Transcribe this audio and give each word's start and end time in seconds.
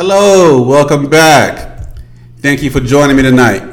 Hello, 0.00 0.62
welcome 0.62 1.10
back. 1.10 1.88
Thank 2.36 2.62
you 2.62 2.70
for 2.70 2.78
joining 2.78 3.16
me 3.16 3.24
tonight. 3.24 3.64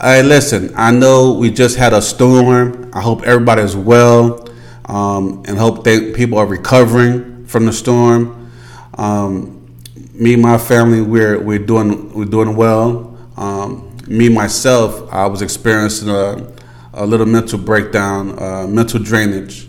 Hey, 0.00 0.24
listen, 0.24 0.72
I 0.74 0.90
know 0.90 1.34
we 1.34 1.52
just 1.52 1.76
had 1.76 1.92
a 1.92 2.02
storm. 2.02 2.90
I 2.92 3.00
hope 3.00 3.22
everybody 3.22 3.62
is 3.62 3.76
well 3.76 4.48
um, 4.86 5.44
and 5.46 5.56
hope 5.56 5.84
they, 5.84 6.12
people 6.14 6.36
are 6.36 6.46
recovering 6.46 7.46
from 7.46 7.64
the 7.66 7.72
storm. 7.72 8.50
Um, 8.98 9.72
me 10.14 10.32
and 10.34 10.42
my 10.42 10.58
family, 10.58 11.00
we're, 11.00 11.38
we're, 11.38 11.64
doing, 11.64 12.12
we're 12.12 12.24
doing 12.24 12.56
well. 12.56 13.16
Um, 13.36 13.96
me, 14.08 14.28
myself, 14.28 15.12
I 15.12 15.26
was 15.26 15.42
experiencing 15.42 16.08
a, 16.08 16.52
a 16.92 17.06
little 17.06 17.26
mental 17.26 17.60
breakdown, 17.60 18.36
uh, 18.36 18.66
mental 18.66 18.98
drainage. 18.98 19.68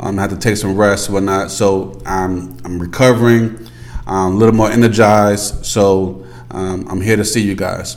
Um, 0.00 0.18
I 0.18 0.22
had 0.22 0.30
to 0.32 0.36
take 0.36 0.58
some 0.58 0.76
rest 0.76 1.06
and 1.06 1.14
whatnot. 1.14 1.50
So 1.50 1.98
I'm, 2.04 2.58
I'm 2.62 2.78
recovering, 2.78 3.67
I'm 4.08 4.32
a 4.32 4.36
little 4.36 4.54
more 4.54 4.70
energized. 4.70 5.64
So 5.66 6.26
um, 6.50 6.86
I'm 6.88 7.00
here 7.00 7.16
to 7.16 7.24
see 7.24 7.42
you 7.42 7.54
guys. 7.54 7.96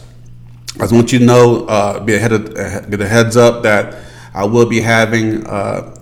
I 0.75 0.79
just 0.79 0.93
want 0.93 1.11
you 1.11 1.19
to 1.19 1.25
know, 1.25 1.65
uh, 1.65 1.99
be 1.99 2.15
ahead 2.15 2.33
of, 2.33 2.53
get 2.53 3.01
a 3.01 3.07
heads 3.07 3.37
up 3.37 3.63
that 3.63 4.03
I 4.33 4.45
will 4.45 4.65
be 4.65 4.81
having 4.81 5.45
uh, 5.47 5.95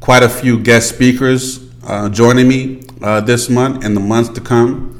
quite 0.00 0.22
a 0.22 0.28
few 0.28 0.60
guest 0.60 0.88
speakers 0.88 1.68
uh, 1.84 2.08
joining 2.08 2.48
me 2.48 2.82
uh, 3.02 3.20
this 3.20 3.48
month 3.50 3.84
and 3.84 3.96
the 3.96 4.00
months 4.00 4.30
to 4.30 4.40
come. 4.40 4.98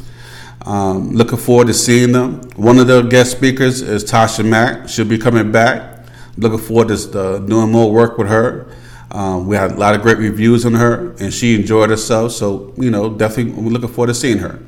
Um, 0.62 1.12
looking 1.12 1.38
forward 1.38 1.68
to 1.68 1.74
seeing 1.74 2.10
them. 2.10 2.40
One 2.56 2.78
of 2.78 2.88
the 2.88 3.02
guest 3.02 3.32
speakers 3.32 3.82
is 3.82 4.04
Tasha 4.04 4.44
Mack. 4.44 4.88
She'll 4.88 5.04
be 5.04 5.18
coming 5.18 5.52
back. 5.52 6.04
Looking 6.36 6.58
forward 6.58 6.88
to 6.88 7.20
uh, 7.20 7.38
doing 7.38 7.70
more 7.70 7.92
work 7.92 8.18
with 8.18 8.28
her. 8.28 8.66
Um, 9.16 9.46
we 9.46 9.56
had 9.56 9.72
a 9.72 9.76
lot 9.76 9.94
of 9.94 10.02
great 10.02 10.18
reviews 10.18 10.66
on 10.66 10.74
her, 10.74 11.12
and 11.18 11.32
she 11.32 11.54
enjoyed 11.54 11.90
herself. 11.90 12.32
So, 12.32 12.74
you 12.76 12.90
know, 12.90 13.08
definitely 13.14 13.52
we're 13.52 13.70
looking 13.70 13.88
forward 13.88 14.08
to 14.08 14.14
seeing 14.14 14.38
her. 14.38 14.60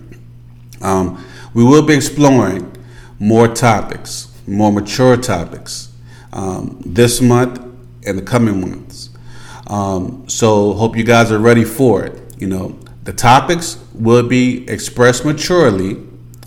Um, 0.80 1.22
we 1.54 1.64
will 1.64 1.82
be 1.82 1.94
exploring 1.94 2.72
more 3.18 3.48
topics 3.48 4.28
more 4.48 4.72
mature 4.72 5.16
topics 5.16 5.92
um, 6.32 6.80
this 6.84 7.20
month 7.20 7.62
and 8.06 8.18
the 8.18 8.22
coming 8.22 8.60
months. 8.60 9.10
Um, 9.66 10.28
so 10.28 10.72
hope 10.72 10.96
you 10.96 11.04
guys 11.04 11.30
are 11.30 11.38
ready 11.38 11.64
for 11.64 12.04
it. 12.04 12.20
You 12.38 12.48
know, 12.48 12.78
the 13.04 13.12
topics 13.12 13.78
will 13.94 14.26
be 14.26 14.68
expressed 14.68 15.24
maturely. 15.24 16.02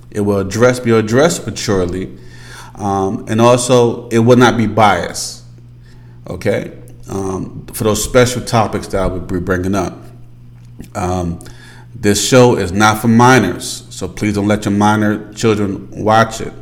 It 0.09 0.21
will 0.21 0.39
address 0.39 0.79
be 0.79 0.91
addressed 0.91 1.45
maturely, 1.45 2.17
um, 2.75 3.25
and 3.29 3.39
also 3.39 4.09
it 4.09 4.19
will 4.19 4.37
not 4.37 4.57
be 4.57 4.67
biased. 4.67 5.43
Okay, 6.27 6.80
um, 7.09 7.65
for 7.67 7.83
those 7.83 8.03
special 8.03 8.41
topics 8.41 8.87
that 8.87 9.01
I 9.01 9.07
will 9.07 9.19
be 9.19 9.39
bringing 9.39 9.75
up. 9.75 9.97
Um, 10.95 11.39
this 11.93 12.25
show 12.27 12.55
is 12.57 12.71
not 12.71 13.01
for 13.01 13.07
minors, 13.07 13.85
so 13.89 14.07
please 14.07 14.35
don't 14.35 14.47
let 14.47 14.65
your 14.65 14.73
minor 14.73 15.31
children 15.33 15.89
watch 15.91 16.41
it. 16.41 16.53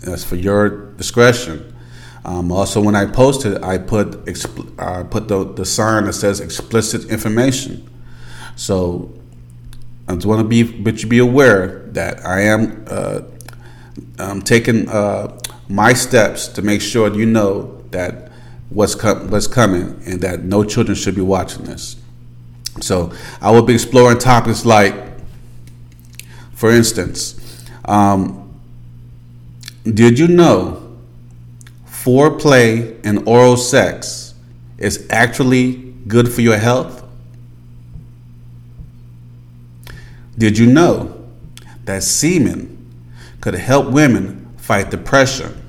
That's 0.00 0.24
for 0.24 0.36
your 0.36 0.92
discretion. 0.94 1.74
Um, 2.24 2.50
also, 2.52 2.80
when 2.80 2.94
I 2.94 3.06
posted, 3.06 3.62
I 3.62 3.78
put 3.78 4.24
expl- 4.26 4.78
I 4.80 5.02
put 5.02 5.28
the, 5.28 5.44
the 5.44 5.64
sign 5.64 6.04
that 6.04 6.14
says 6.14 6.40
explicit 6.40 7.10
information. 7.10 7.88
So 8.56 9.12
I 10.08 10.14
just 10.14 10.26
want 10.26 10.40
to 10.40 10.48
be, 10.48 10.62
but 10.62 11.02
you 11.02 11.08
be 11.08 11.18
aware 11.18 11.80
that 11.92 12.24
I 12.24 12.42
am 12.42 12.84
uh, 12.88 13.22
I'm 14.18 14.42
taking 14.42 14.88
uh, 14.88 15.38
my 15.68 15.92
steps 15.92 16.48
to 16.48 16.62
make 16.62 16.80
sure 16.80 17.12
you 17.12 17.26
know 17.26 17.82
that 17.90 18.31
what's 18.74 18.94
com- 18.94 19.30
what's 19.30 19.46
coming 19.46 20.00
and 20.06 20.20
that 20.20 20.42
no 20.42 20.64
children 20.64 20.94
should 20.94 21.14
be 21.14 21.20
watching 21.20 21.64
this. 21.64 21.96
So 22.80 23.12
I 23.40 23.50
will 23.50 23.62
be 23.62 23.74
exploring 23.74 24.18
topics 24.18 24.64
like, 24.64 24.94
for 26.54 26.70
instance. 26.70 27.38
Um, 27.84 28.38
did 29.84 30.18
you 30.18 30.28
know 30.28 30.96
foreplay 31.86 32.98
and 33.04 33.26
oral 33.26 33.56
sex 33.56 34.34
is 34.78 35.06
actually 35.10 35.74
good 36.06 36.32
for 36.32 36.40
your 36.40 36.56
health? 36.56 37.04
Did 40.38 40.56
you 40.56 40.66
know 40.66 41.28
that 41.84 42.02
semen 42.02 42.78
could 43.40 43.54
help 43.54 43.90
women 43.90 44.54
fight 44.56 44.90
depression 44.90 45.60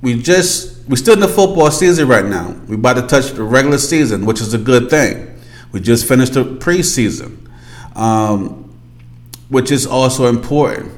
we 0.00 0.18
just 0.20 0.72
we're 0.88 0.96
still 0.96 1.14
in 1.14 1.20
the 1.20 1.28
football 1.28 1.70
season 1.70 2.08
right 2.08 2.24
now. 2.24 2.56
We're 2.66 2.74
about 2.76 2.94
to 2.94 3.02
touch 3.02 3.32
the 3.32 3.42
regular 3.42 3.76
season, 3.78 4.24
which 4.26 4.40
is 4.40 4.54
a 4.54 4.58
good 4.58 4.90
thing. 4.90 5.38
We 5.72 5.80
just 5.80 6.08
finished 6.08 6.34
the 6.34 6.44
preseason, 6.44 7.48
um, 7.96 8.61
which 9.52 9.70
is 9.70 9.86
also 9.86 10.26
important. 10.26 10.90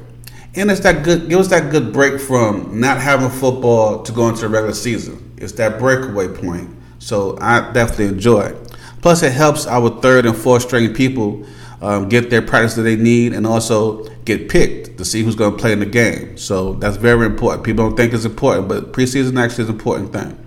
And 0.55 0.71
it's 0.71 0.79
that 0.79 1.03
good 1.03 1.27
give 1.27 1.39
us 1.39 1.49
that 1.49 1.71
good 1.71 1.91
break 1.91 2.21
from 2.21 2.79
not 2.79 3.01
having 3.01 3.29
football 3.29 4.01
to 4.03 4.11
go 4.13 4.29
into 4.29 4.41
the 4.41 4.47
regular 4.47 4.73
season. 4.73 5.33
It's 5.37 5.51
that 5.53 5.77
breakaway 5.77 6.29
point. 6.29 6.69
So 6.99 7.37
I 7.41 7.73
definitely 7.73 8.05
enjoy 8.05 8.45
it. 8.45 8.77
Plus, 9.01 9.21
it 9.23 9.33
helps 9.33 9.67
our 9.67 10.01
third 10.01 10.25
and 10.25 10.35
fourth 10.35 10.63
string 10.63 10.93
people 10.93 11.45
um, 11.81 12.07
get 12.07 12.29
their 12.29 12.41
practice 12.41 12.75
that 12.75 12.83
they 12.83 12.95
need, 12.95 13.33
and 13.33 13.45
also 13.45 14.05
get 14.23 14.47
picked 14.47 14.97
to 14.99 15.05
see 15.05 15.21
who's 15.21 15.35
going 15.35 15.51
to 15.51 15.57
play 15.57 15.73
in 15.73 15.79
the 15.79 15.85
game. 15.85 16.37
So 16.37 16.75
that's 16.75 16.95
very 16.95 17.25
important. 17.25 17.65
People 17.65 17.89
don't 17.89 17.97
think 17.97 18.13
it's 18.13 18.23
important, 18.23 18.69
but 18.69 18.93
preseason 18.93 19.37
actually 19.37 19.65
is 19.65 19.69
an 19.69 19.75
important 19.75 20.13
thing. 20.13 20.41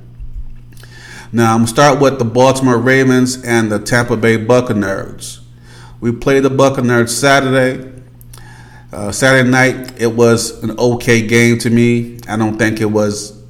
Now 1.31 1.53
I'm 1.53 1.59
gonna 1.59 1.67
start 1.67 2.01
with 2.01 2.19
the 2.19 2.25
Baltimore 2.25 2.79
Ravens 2.79 3.45
and 3.45 3.71
the 3.71 3.79
Tampa 3.79 4.17
Bay 4.17 4.39
Buccaneers. 4.39 5.43
We 6.01 6.11
played 6.11 6.45
the 6.45 6.51
Buccaneers 6.51 7.15
Saturday. 7.15 7.98
Uh, 8.91 9.13
Saturday 9.13 9.49
night, 9.49 10.01
it 10.01 10.07
was 10.07 10.63
an 10.65 10.71
okay 10.79 11.27
game 11.27 11.59
to 11.59 11.69
me. 11.69 12.19
I 12.27 12.37
don't 12.37 12.57
think 12.57 12.81
it 12.81 12.87
was 12.87 13.43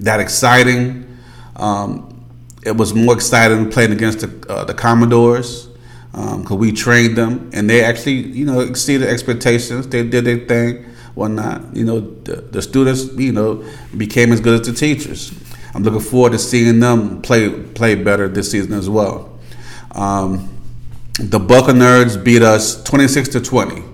that 0.00 0.20
exciting. 0.20 1.18
Um, 1.56 2.24
it 2.64 2.76
was 2.76 2.94
more 2.94 3.14
exciting 3.14 3.70
playing 3.70 3.90
against 3.90 4.20
the, 4.20 4.52
uh, 4.52 4.64
the 4.64 4.74
Commodores 4.74 5.66
because 6.12 6.50
um, 6.52 6.58
we 6.58 6.70
trained 6.70 7.18
them 7.18 7.50
and 7.52 7.68
they 7.68 7.82
actually 7.82 8.12
you 8.12 8.44
know 8.44 8.60
exceeded 8.60 9.08
expectations. 9.08 9.88
They 9.88 10.04
did 10.08 10.24
their 10.24 10.38
thing 10.38 10.84
whatnot. 11.16 11.74
You 11.74 11.84
know 11.84 12.00
the, 12.00 12.36
the 12.36 12.62
students 12.62 13.12
you 13.14 13.32
know 13.32 13.64
became 13.96 14.30
as 14.30 14.40
good 14.40 14.60
as 14.60 14.66
the 14.66 14.72
teachers. 14.72 15.32
I'm 15.74 15.82
looking 15.82 15.98
forward 15.98 16.32
to 16.32 16.38
seeing 16.38 16.78
them 16.78 17.20
play 17.20 17.50
play 17.50 17.96
better 17.96 18.28
this 18.28 18.52
season 18.52 18.74
as 18.74 18.88
well. 18.88 19.36
Um, 19.90 20.50
the 21.18 21.40
buccaneers 21.40 22.16
beat 22.16 22.42
us 22.42 22.82
26 22.84 23.30
to 23.30 23.40
20 23.40 23.93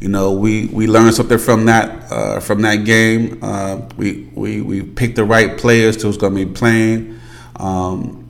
you 0.00 0.08
know 0.08 0.32
we 0.32 0.66
we 0.66 0.86
learned 0.86 1.14
something 1.14 1.38
from 1.38 1.66
that 1.66 2.10
uh, 2.10 2.40
from 2.40 2.62
that 2.62 2.84
game 2.84 3.38
uh, 3.42 3.80
we, 3.96 4.28
we 4.34 4.60
we 4.60 4.82
picked 4.82 5.16
the 5.16 5.24
right 5.24 5.58
players 5.58 6.02
who's 6.02 6.16
going 6.16 6.34
to 6.34 6.44
be 6.44 6.52
playing 6.52 7.20
um, 7.56 8.20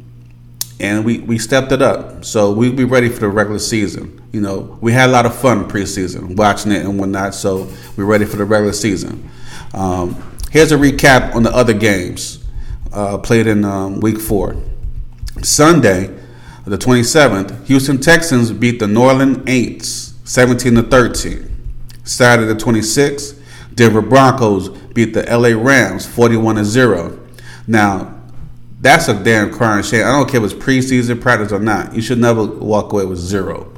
and 0.81 1.05
we, 1.05 1.19
we 1.19 1.39
stepped 1.39 1.73
it 1.73 1.83
up. 1.83 2.25
So 2.25 2.53
we 2.53 2.73
be 2.73 2.85
ready 2.85 3.11
for 3.11 3.21
the 3.21 3.29
regular 3.29 3.59
season. 3.59 4.21
You 4.33 4.41
know, 4.41 4.79
we 4.81 4.93
had 4.93 5.11
a 5.11 5.13
lot 5.13 5.27
of 5.27 5.35
fun 5.37 5.69
preseason 5.69 6.37
watching 6.37 6.73
it 6.73 6.85
and 6.85 6.99
whatnot. 6.99 7.35
So 7.35 7.69
we're 7.97 8.07
ready 8.07 8.25
for 8.25 8.37
the 8.37 8.47
regular 8.47 8.73
season. 8.73 9.29
Um, 9.75 10.17
here's 10.51 10.73
a 10.73 10.77
recap 10.77 11.35
on 11.35 11.43
the 11.43 11.55
other 11.55 11.75
games 11.75 12.43
uh, 12.93 13.19
played 13.19 13.47
in 13.47 13.65
um, 13.65 14.01
Week 14.01 14.19
Four. 14.19 14.57
Sunday, 15.43 16.19
the 16.65 16.79
27th, 16.79 17.67
Houston 17.67 17.99
Texans 17.99 18.51
beat 18.51 18.79
the 18.79 18.87
New 18.87 19.03
Orleans 19.03 19.45
Saints 19.47 20.15
17 20.25 20.75
to 20.77 20.83
13. 20.83 21.50
Saturday, 22.11 22.53
the 22.53 22.59
26th, 22.59 23.41
Denver 23.75 24.03
Broncos 24.03 24.69
beat 24.69 25.15
the 25.15 25.23
LA 25.23 25.51
Rams 25.51 26.07
41 26.07 26.57
to 26.57 26.65
0. 26.65 27.19
Now, 27.67 28.21
that's 28.81 29.09
a 29.09 29.15
damn 29.15 29.53
crying 29.53 29.85
shame. 29.85 30.05
I 30.05 30.11
don't 30.11 30.29
care 30.29 30.45
if 30.45 30.53
it's 30.53 30.65
preseason 30.65 31.21
practice 31.21 31.53
or 31.53 31.61
not. 31.61 31.95
You 31.95 32.03
should 32.03 32.19
never 32.19 32.45
walk 32.45 32.93
away 32.93 33.05
with 33.05 33.19
zero. 33.19 33.73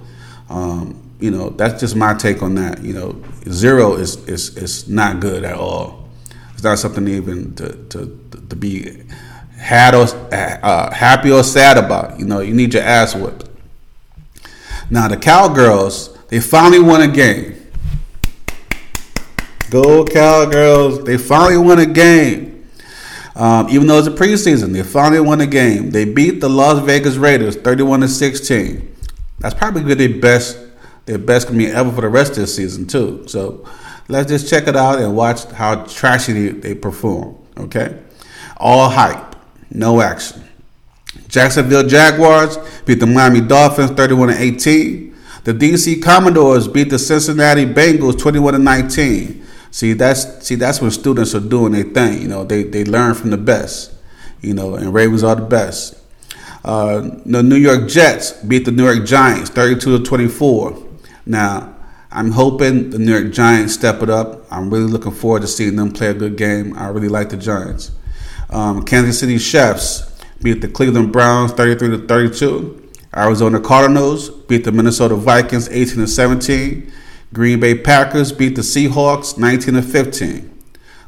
Um, 0.49 0.99
you 1.19 1.31
know, 1.31 1.51
that's 1.51 1.81
just 1.81 1.97
my 1.97 2.15
take 2.15 2.43
on 2.43 2.55
that. 2.55 2.83
You 2.83 2.95
know, 2.95 3.23
zero 3.51 3.95
is 3.97 4.17
is, 4.29 4.57
is 4.57 4.89
not 4.89 5.21
good 5.21 5.45
at 5.45 5.57
all. 5.57 6.09
It's 6.55 6.63
not 6.63 6.79
something 6.79 7.07
even 7.09 7.55
to 7.57 7.73
to, 7.91 8.19
to 8.49 8.57
be 8.57 9.03
had 9.59 9.95
or 9.95 10.07
uh, 10.33 10.95
happy 10.95 11.33
or 11.33 11.43
sad 11.43 11.79
about. 11.79 12.19
You 12.19 12.27
know, 12.27 12.41
you 12.41 12.55
need 12.55 12.73
your 12.75 12.85
ass 12.85 13.15
whipped. 13.15 13.49
Now 14.89 15.09
the 15.09 15.17
Cowgirls, 15.17 16.17
they 16.29 16.41
finally 16.41 16.81
won 16.81 17.03
a 17.03 17.09
game. 17.09 17.52
Go 19.73 20.05
Cowgirls! 20.05 21.03
They 21.05 21.17
finally 21.17 21.57
won 21.57 21.79
a 21.79 21.87
game. 21.87 22.69
Um, 23.35 23.71
even 23.71 23.87
though 23.87 23.99
it's 23.99 24.07
a 24.07 24.11
preseason, 24.11 24.75
they 24.75 24.83
finally 24.83 25.23
won 25.23 25.41
a 25.41 25.47
game. 25.47 25.93
They 25.93 26.05
beat 26.05 26.43
the 26.43 26.51
Las 26.51 26.85
Vegas 26.85 27.17
Raiders, 27.17 27.57
thirty-one 27.57 28.01
to 28.01 28.09
sixteen. 28.09 28.95
That's 29.39 29.55
probably 29.55 29.95
their 29.95 30.21
best, 30.21 30.59
their 31.07 31.17
best 31.17 31.51
game 31.51 31.75
ever 31.75 31.91
for 31.91 32.03
the 32.03 32.11
rest 32.11 32.33
of 32.33 32.41
the 32.41 32.47
season 32.49 32.87
too. 32.87 33.25
So 33.27 33.67
let's 34.09 34.29
just 34.29 34.51
check 34.51 34.69
it 34.69 34.77
out 34.77 34.99
and 34.99 35.17
watch 35.17 35.45
how 35.45 35.87
trashy 35.87 36.35
they, 36.35 36.49
they 36.51 36.75
perform. 36.75 37.39
Okay, 37.57 37.99
all 38.59 38.91
hype, 38.91 39.37
no 39.71 40.03
action. 40.03 40.45
Jacksonville 41.29 41.89
Jaguars 41.89 42.59
beat 42.85 43.01
the 43.01 43.07
Miami 43.07 43.41
Dolphins 43.41 43.93
31 43.93 44.29
to 44.29 44.39
18. 44.39 45.17
The 45.45 45.55
DC 45.55 46.03
Commodores 46.03 46.69
beat 46.69 46.91
the 46.91 46.99
Cincinnati 46.99 47.65
Bengals 47.65 48.19
21 48.19 48.53
to 48.53 48.59
19. 48.59 49.42
See, 49.73 49.95
that's 49.95 50.47
see 50.47 50.55
that's 50.55 50.81
when 50.81 50.91
students 50.91 51.35
are 51.35 51.41
doing 51.41 51.73
their 51.73 51.83
thing. 51.83 52.21
You 52.21 52.29
know, 52.29 52.45
they 52.45 52.63
they 52.63 52.85
learn 52.85 53.15
from 53.15 53.31
the 53.31 53.39
best. 53.39 53.93
You 54.43 54.55
know, 54.55 54.75
and 54.75 54.93
Ravens 54.93 55.25
are 55.25 55.35
the 55.35 55.47
best. 55.47 55.99
Uh, 56.65 57.09
the 57.25 57.43
New 57.43 57.57
York 57.57 57.89
Jets 57.89 58.33
beat 58.45 58.67
the 58.67 58.71
New 58.71 58.85
York 58.85 59.07
Giants 59.07 59.51
32 59.51 59.99
to 59.99 60.05
24. 60.05 60.81
Now, 61.27 61.75
I'm 62.11 62.33
hoping 62.33 62.91
the 62.91 62.99
New 62.99 63.19
York 63.19 63.33
Giants 63.33 63.75
step 63.75 64.03
it 64.03 64.11
up. 64.11 64.45
I'm 64.53 64.69
really 64.69 64.91
looking 64.91 65.13
forward 65.13 65.43
to 65.43 65.49
seeing 65.49 65.77
them 65.77 65.91
play 65.91 66.09
a 66.09 66.15
good 66.15 66.37
game. 66.37 66.77
I 66.77 66.89
really 66.89 67.09
like 67.09 67.31
the 67.31 67.37
Giants. 67.37 67.93
Um, 68.51 68.85
Kansas 68.85 69.19
City 69.19 69.39
Chiefs 69.39 70.13
beat 70.43 70.61
the 70.61 70.69
Cleveland 70.69 71.13
Browns 71.13 71.53
33 71.53 71.89
to 71.97 72.07
32. 72.07 72.91
Arizona 73.17 73.59
Cardinals 73.59 74.29
beat 74.29 74.65
the 74.65 74.73
Minnesota 74.73 75.17
Vikings 75.17 75.69
18 75.71 75.97
to 75.97 76.07
17. 76.07 76.93
Green 77.33 77.61
Bay 77.61 77.75
Packers 77.75 78.31
beat 78.31 78.57
the 78.57 78.63
Seahawks 78.63 79.39
19 79.39 79.75
to 79.75 79.83
15. 79.83 80.51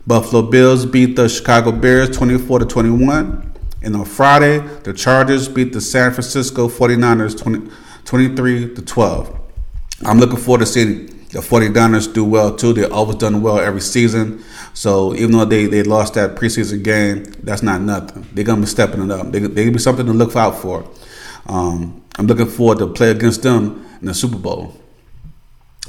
Buffalo 0.07 0.43
Bills 0.43 0.87
beat 0.87 1.17
the 1.17 1.29
Chicago 1.29 1.71
Bears 1.71 2.17
24 2.17 2.61
to 2.61 2.65
21. 2.65 3.53
And 3.83 3.97
on 3.97 4.05
Friday, 4.07 4.59
the 4.85 4.95
Chargers 4.95 5.49
beat 5.49 5.75
the 5.75 5.81
San 5.81 6.13
Francisco 6.13 6.69
49ers 6.69 7.39
20, 7.39 7.71
23 8.05 8.75
to 8.75 8.83
12. 8.83 9.41
I'm 10.07 10.19
looking 10.19 10.39
forward 10.39 10.61
to 10.61 10.67
seeing 10.67 11.07
the 11.29 11.41
49ers 11.41 12.13
do 12.15 12.25
well 12.25 12.57
too. 12.57 12.73
They've 12.73 12.91
always 12.91 13.17
done 13.17 13.43
well 13.43 13.59
every 13.59 13.83
season. 13.83 14.43
So 14.73 15.15
even 15.15 15.33
though 15.33 15.45
they, 15.45 15.67
they 15.67 15.83
lost 15.83 16.15
that 16.15 16.37
preseason 16.37 16.83
game, 16.83 17.25
that's 17.43 17.63
not 17.63 17.83
nothing. 17.83 18.27
They're 18.33 18.45
gonna 18.45 18.63
be 18.63 18.67
stepping 18.67 19.03
it 19.03 19.11
up. 19.11 19.31
They 19.31 19.41
they 19.41 19.65
gonna 19.65 19.73
be 19.73 19.79
something 19.79 20.07
to 20.07 20.13
look 20.13 20.35
out 20.37 20.57
for. 20.59 20.89
Um, 21.47 22.03
I'm 22.17 22.27
looking 22.27 22.47
forward 22.47 22.79
to 22.79 22.87
play 22.87 23.11
against 23.11 23.43
them 23.43 23.87
in 24.01 24.07
the 24.07 24.15
Super 24.15 24.39
Bowl. 24.39 24.75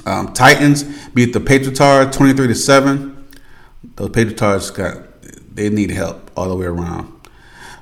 Um, 0.05 0.33
Titans 0.33 0.83
beat 1.09 1.33
the 1.33 1.39
Patriots 1.39 1.79
23 2.17 2.47
to 2.47 2.55
7. 2.55 3.27
Those 3.95 4.09
Patriots 4.09 4.71
got 4.71 4.97
they 5.55 5.69
need 5.69 5.89
help 5.89 6.31
all 6.35 6.49
the 6.49 6.55
way 6.55 6.65
around. 6.65 7.11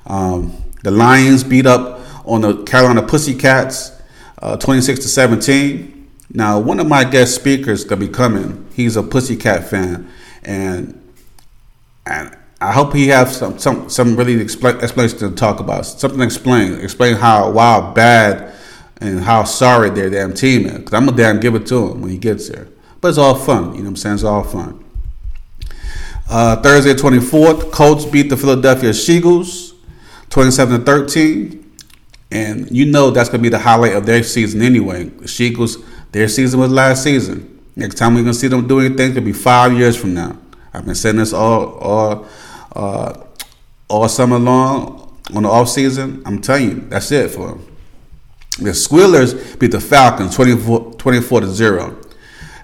Um, 0.06 0.52
the 0.82 0.90
Lions 0.90 1.42
beat 1.42 1.66
up 1.66 2.00
on 2.24 2.42
the 2.42 2.62
Carolina 2.64 3.02
Pussycats 3.02 3.92
uh, 4.40 4.56
26 4.56 5.00
to 5.00 5.08
17. 5.08 6.10
Now, 6.30 6.58
one 6.58 6.80
of 6.80 6.86
my 6.86 7.04
guest 7.04 7.34
speakers 7.34 7.84
gonna 7.84 8.00
be 8.00 8.08
coming. 8.08 8.68
He's 8.74 8.96
a 8.96 9.02
Pussycat 9.02 9.68
fan, 9.68 10.10
and 10.42 11.00
and 12.06 12.36
I 12.60 12.72
hope 12.72 12.92
he 12.92 13.08
has 13.08 13.36
some 13.36 13.58
some 13.58 13.88
some 13.88 14.16
really 14.16 14.36
expl- 14.36 14.82
explanation 14.82 15.18
to 15.18 15.30
talk 15.30 15.60
about. 15.60 15.86
Something 15.86 16.20
to 16.20 16.24
explain, 16.24 16.80
explain 16.80 17.16
how 17.16 17.50
wow 17.50 17.92
bad 17.92 18.54
and 19.00 19.20
how 19.20 19.44
sorry 19.44 19.90
their 19.90 20.10
damn 20.10 20.34
team 20.34 20.66
is. 20.66 20.78
Because 20.78 20.94
I'm 20.94 21.06
gonna 21.06 21.16
damn 21.16 21.40
give 21.40 21.54
it 21.54 21.66
to 21.66 21.90
him 21.90 22.00
when 22.00 22.10
he 22.10 22.18
gets 22.18 22.48
there. 22.48 22.68
But 23.00 23.08
it's 23.08 23.18
all 23.18 23.34
fun, 23.34 23.72
you 23.74 23.78
know 23.78 23.84
what 23.84 23.88
I'm 23.90 23.96
saying? 23.96 24.14
It's 24.16 24.24
all 24.24 24.44
fun. 24.44 24.84
Uh, 26.28 26.56
Thursday, 26.62 26.94
24th, 26.94 27.70
Colts 27.70 28.06
beat 28.06 28.30
the 28.30 28.36
Philadelphia 28.36 28.92
Eagles 29.08 29.74
27 30.30 30.80
to 30.80 30.84
13. 30.84 31.60
And 32.30 32.76
you 32.76 32.86
know 32.86 33.10
that's 33.10 33.28
going 33.28 33.38
to 33.38 33.42
be 33.42 33.48
the 33.48 33.58
highlight 33.58 33.94
of 33.94 34.06
their 34.06 34.22
season 34.22 34.62
anyway. 34.62 35.04
The 35.04 35.42
Eagles, 35.44 35.78
their 36.10 36.26
season 36.26 36.58
was 36.58 36.72
last 36.72 37.04
season. 37.04 37.62
Next 37.76 37.96
time 37.96 38.14
we're 38.14 38.22
going 38.22 38.32
to 38.32 38.38
see 38.38 38.48
them 38.48 38.66
do 38.66 38.80
anything, 38.80 39.12
it 39.12 39.14
could 39.14 39.24
be 39.24 39.32
five 39.32 39.72
years 39.72 39.96
from 39.96 40.14
now. 40.14 40.36
I've 40.72 40.84
been 40.84 40.96
saying 40.96 41.16
this 41.16 41.32
all 41.32 41.78
all 41.78 42.26
uh, 42.74 43.14
all 43.88 44.08
summer 44.08 44.38
long 44.38 45.16
on 45.32 45.44
the 45.44 45.48
off 45.48 45.68
season. 45.68 46.22
I'm 46.26 46.40
telling 46.40 46.68
you, 46.68 46.74
that's 46.88 47.12
it 47.12 47.30
for 47.30 47.48
them. 47.48 47.73
The 48.58 48.72
Squealers 48.72 49.56
beat 49.56 49.72
the 49.72 49.80
Falcons 49.80 50.36
24, 50.36 50.94
24 50.94 51.40
to 51.40 51.48
0. 51.48 52.00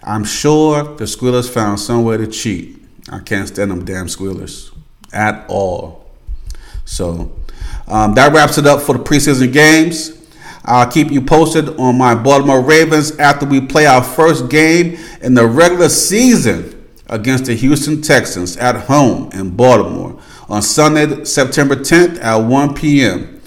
I'm 0.05 0.25
sure 0.25 0.97
the 0.97 1.07
Squealers 1.07 1.49
found 1.49 1.81
some 1.81 2.05
way 2.05 2.17
to 2.17 2.27
cheat. 2.27 2.79
I 3.11 3.19
can't 3.19 3.49
stand 3.49 3.71
them 3.71 3.85
damn 3.85 4.09
Squealers 4.09 4.71
at 5.13 5.45
all. 5.49 6.11
So 6.85 7.33
um, 7.89 8.15
that 8.15 8.33
wraps 8.33 8.57
it 8.57 8.67
up 8.67 8.83
for 8.83 8.97
the 8.97 9.03
preseason 9.03 9.53
games. 9.53 10.17
I'll 10.65 10.91
keep 10.91 11.11
you 11.11 11.21
posted 11.21 11.69
on 11.81 11.99
my 11.99 12.15
Baltimore 12.15 12.61
Ravens 12.61 13.17
after 13.19 13.47
we 13.47 13.61
play 13.61 13.87
our 13.87 14.03
first 14.03 14.49
game 14.49 14.99
in 15.23 15.35
the 15.35 15.47
regular 15.47 15.89
season 15.89 16.89
against 17.09 17.47
the 17.47 17.55
Houston 17.55 18.01
Texans 18.01 18.57
at 18.57 18.77
home 18.87 19.31
in 19.33 19.57
Baltimore 19.57 20.21
on 20.49 20.63
Sunday, 20.63 21.25
September 21.25 21.75
10th 21.75 22.23
at 22.23 22.37
1 22.37 22.75
p.m. 22.75 23.40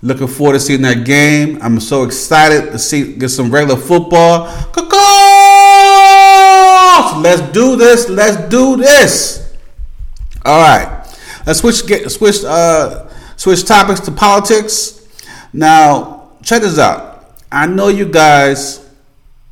Looking 0.00 0.28
forward 0.28 0.54
to 0.54 0.60
seeing 0.60 0.82
that 0.82 1.04
game. 1.04 1.58
I'm 1.60 1.80
so 1.80 2.04
excited 2.04 2.70
to 2.70 2.78
see 2.78 3.14
get 3.14 3.30
some 3.30 3.50
regular 3.50 3.80
football. 3.80 4.44
Let's 7.20 7.42
do 7.52 7.76
this. 7.76 8.08
Let's 8.08 8.48
do 8.48 8.76
this. 8.76 9.56
All 10.44 10.60
right. 10.60 11.04
Let's 11.46 11.58
switch 11.60 11.86
get 11.86 12.10
switch 12.10 12.44
uh 12.44 13.08
switch 13.36 13.64
topics 13.64 14.00
to 14.00 14.12
politics. 14.12 15.06
Now, 15.52 16.30
check 16.42 16.62
this 16.62 16.78
out. 16.78 17.34
I 17.50 17.66
know 17.66 17.88
you 17.88 18.06
guys 18.06 18.88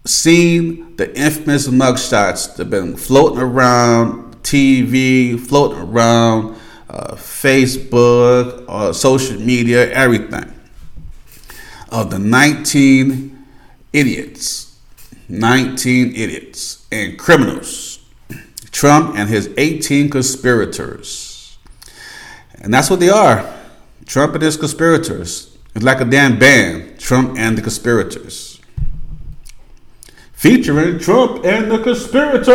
seen 0.05 0.95
the 0.97 1.17
infamous 1.19 1.67
mugshots 1.67 2.55
that 2.57 2.65
have 2.65 2.71
been 2.71 2.97
floating 2.97 3.41
around 3.41 4.37
TV, 4.43 5.41
floating 5.41 5.81
around 5.81 6.57
uh, 6.89 7.15
Facebook, 7.15 8.65
uh, 8.69 8.93
social 8.93 9.41
media, 9.41 9.91
everything. 9.93 10.53
Of 11.91 12.11
the 12.11 12.19
19 12.19 13.45
idiots, 13.93 14.79
19 15.29 16.15
idiots 16.15 16.87
and 16.91 17.19
criminals, 17.19 18.01
Trump 18.71 19.17
and 19.17 19.29
his 19.29 19.51
18 19.57 20.11
conspirators. 20.11 21.59
And 22.61 22.75
that's 22.75 22.91
what 22.91 23.01
they 23.01 23.09
are 23.09 23.57
Trump 24.07 24.35
and 24.35 24.43
his 24.43 24.57
conspirators. 24.57 25.57
It's 25.75 25.85
like 25.85 26.01
a 26.01 26.05
damn 26.05 26.39
band, 26.39 26.99
Trump 26.99 27.37
and 27.37 27.59
the 27.59 27.63
conspirators. 27.63 28.61
Featuring 30.33 30.99
Trump 30.99 31.45
and 31.45 31.71
the 31.71 31.79
conspirators. 31.79 32.47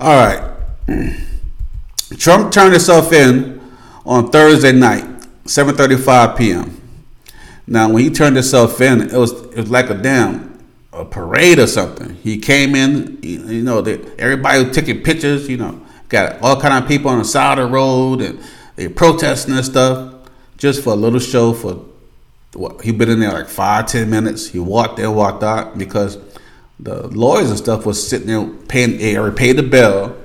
All 0.00 0.14
right. 0.16 0.54
Trump 2.18 2.52
turned 2.52 2.72
himself 2.72 3.12
in 3.12 3.60
on 4.06 4.30
Thursday 4.30 4.72
night, 4.72 5.04
7:35 5.44 6.36
p.m. 6.36 6.80
Now, 7.66 7.90
when 7.90 8.02
he 8.02 8.10
turned 8.10 8.36
himself 8.36 8.80
in, 8.80 9.02
it 9.02 9.12
was 9.12 9.32
it 9.32 9.56
was 9.56 9.70
like 9.70 9.90
a 9.90 9.94
damn 9.94 10.58
a 10.92 11.04
parade 11.04 11.58
or 11.58 11.66
something. 11.66 12.14
He 12.14 12.38
came 12.38 12.74
in, 12.74 13.18
you 13.22 13.62
know, 13.62 13.78
everybody 14.18 14.64
was 14.64 14.74
taking 14.74 15.02
pictures. 15.02 15.48
You 15.48 15.58
know, 15.58 15.80
got 16.08 16.40
all 16.42 16.60
kind 16.60 16.82
of 16.82 16.88
people 16.88 17.10
on 17.10 17.18
the 17.18 17.24
side 17.24 17.58
of 17.58 17.68
the 17.68 17.74
road 17.74 18.22
and 18.22 18.40
they 18.76 18.88
protesting 18.88 19.54
and 19.54 19.64
stuff 19.64 20.14
just 20.56 20.82
for 20.82 20.92
a 20.92 20.96
little 20.96 21.20
show. 21.20 21.52
For 21.52 21.84
what 22.54 22.82
he 22.82 22.92
been 22.92 23.10
in 23.10 23.20
there 23.20 23.32
like 23.32 23.48
five 23.48 23.86
ten 23.86 24.08
minutes. 24.10 24.48
He 24.48 24.58
walked 24.58 24.96
there, 24.96 25.10
walked 25.10 25.42
out 25.42 25.76
because 25.76 26.16
the 26.80 27.08
lawyers 27.08 27.50
and 27.50 27.58
stuff 27.58 27.84
was 27.84 28.06
sitting 28.06 28.26
there 28.26 28.46
paying 28.68 29.16
already 29.16 29.36
paid 29.36 29.56
the 29.56 29.62
bill 29.62 30.16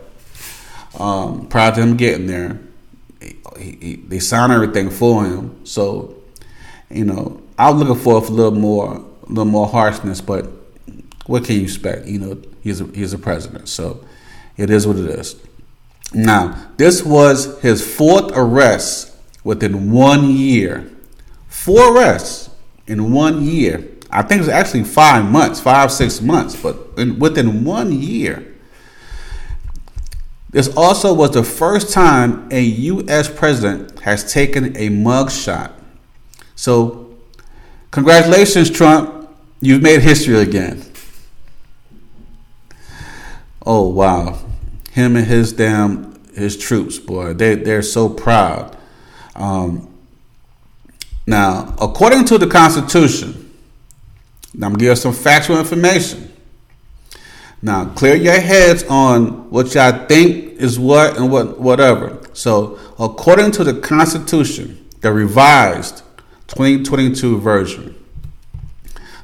um, 1.00 1.48
prior 1.48 1.74
to 1.74 1.82
him 1.82 1.98
getting 1.98 2.28
there. 2.28 2.60
He, 3.58 3.78
he, 3.80 3.96
they 3.96 4.20
signed 4.20 4.52
everything 4.52 4.90
for 4.90 5.26
him, 5.26 5.66
so 5.66 6.16
you 6.90 7.06
know 7.06 7.42
I 7.58 7.70
was 7.70 7.84
looking 7.84 8.04
for 8.04 8.18
a 8.18 8.20
little 8.20 8.52
more, 8.52 8.96
a 8.96 9.30
little 9.30 9.46
more 9.46 9.68
harshness, 9.68 10.22
but 10.22 10.48
what 11.26 11.46
can 11.46 11.56
you 11.56 11.64
expect? 11.64 12.08
You 12.08 12.20
know, 12.20 12.42
he's 12.62 12.82
a, 12.82 12.86
he's 12.88 13.14
a 13.14 13.18
president, 13.18 13.70
so 13.70 14.04
it 14.58 14.70
is 14.70 14.88
what 14.88 14.98
it 14.98 15.06
is. 15.06 15.36
Now, 16.14 16.70
this 16.78 17.04
was 17.04 17.60
his 17.62 17.96
fourth 17.96 18.32
arrest 18.36 19.16
within 19.44 19.92
one 19.92 20.30
year. 20.30 20.92
Four 21.48 21.96
arrests 21.96 22.50
in 22.88 23.14
one 23.14 23.44
year. 23.44 23.88
I 24.14 24.22
think 24.22 24.40
it 24.40 24.46
was 24.46 24.50
actually 24.50 24.84
five 24.84 25.30
months, 25.30 25.60
five, 25.60 25.92
six 25.92 26.22
months, 26.22 26.56
but 26.56 26.78
in, 26.98 27.18
within 27.18 27.64
one 27.64 27.92
year. 27.92 28.46
This 30.52 30.68
also 30.78 31.16
was 31.16 31.32
the 31.32 31.44
first 31.44 31.92
time 31.92 32.48
a 32.52 32.62
U.S. 32.62 33.28
president 33.28 34.00
has 34.02 34.32
taken 34.32 34.78
a 34.78 34.90
mugshot. 34.90 35.72
So, 36.56 37.16
congratulations, 37.90 38.70
Trump. 38.70 39.30
You've 39.62 39.82
made 39.82 40.02
history 40.02 40.36
again. 40.36 40.86
Oh, 43.66 43.88
wow. 43.88 44.38
Him 44.92 45.16
and 45.16 45.26
his 45.26 45.54
damn, 45.54 46.24
his 46.36 46.56
troops, 46.56 47.00
boy, 47.00 47.34
they, 47.34 47.56
they're 47.56 47.82
so 47.82 48.10
proud. 48.10 48.78
Um, 49.36 49.92
now, 51.26 51.74
according 51.82 52.26
to 52.26 52.38
the 52.38 52.46
Constitution, 52.46 53.43
I'm 54.54 54.60
going 54.60 54.74
to 54.74 54.80
give 54.80 54.90
you 54.90 54.96
some 54.96 55.14
factual 55.14 55.58
information. 55.58 56.32
Now, 57.62 57.86
clear 57.86 58.16
your 58.16 58.40
heads 58.40 58.84
on 58.84 59.50
what 59.50 59.74
y'all 59.74 60.06
think 60.06 60.60
is 60.60 60.78
what 60.78 61.18
and 61.18 61.32
what 61.32 61.60
whatever. 61.60 62.20
So, 62.34 62.78
according 63.00 63.52
to 63.52 63.64
the 63.64 63.80
Constitution, 63.80 64.86
the 65.02 65.12
revised 65.12 66.04
2022 66.48 67.40
version, 67.40 67.96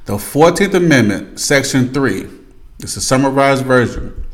the 0.06 0.14
14th 0.14 0.74
Amendment, 0.74 1.38
Section 1.38 1.92
3, 1.92 2.28
this 2.78 2.92
is 2.92 2.96
a 2.96 3.00
summarized 3.02 3.64
version. 3.64 4.24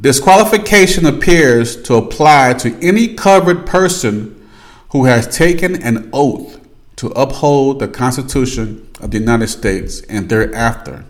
Disqualification 0.00 1.06
appears 1.06 1.80
to 1.82 1.94
apply 1.94 2.52
to 2.54 2.78
any 2.80 3.14
covered 3.14 3.66
person 3.66 4.48
who 4.90 5.06
has 5.06 5.34
taken 5.34 5.82
an 5.82 6.10
oath 6.12 6.60
to 6.96 7.08
uphold 7.08 7.78
the 7.78 7.88
Constitution 7.88 8.86
of 9.06 9.12
the 9.12 9.18
United 9.20 9.46
States 9.46 10.00
and 10.08 10.28
thereafter, 10.28 11.04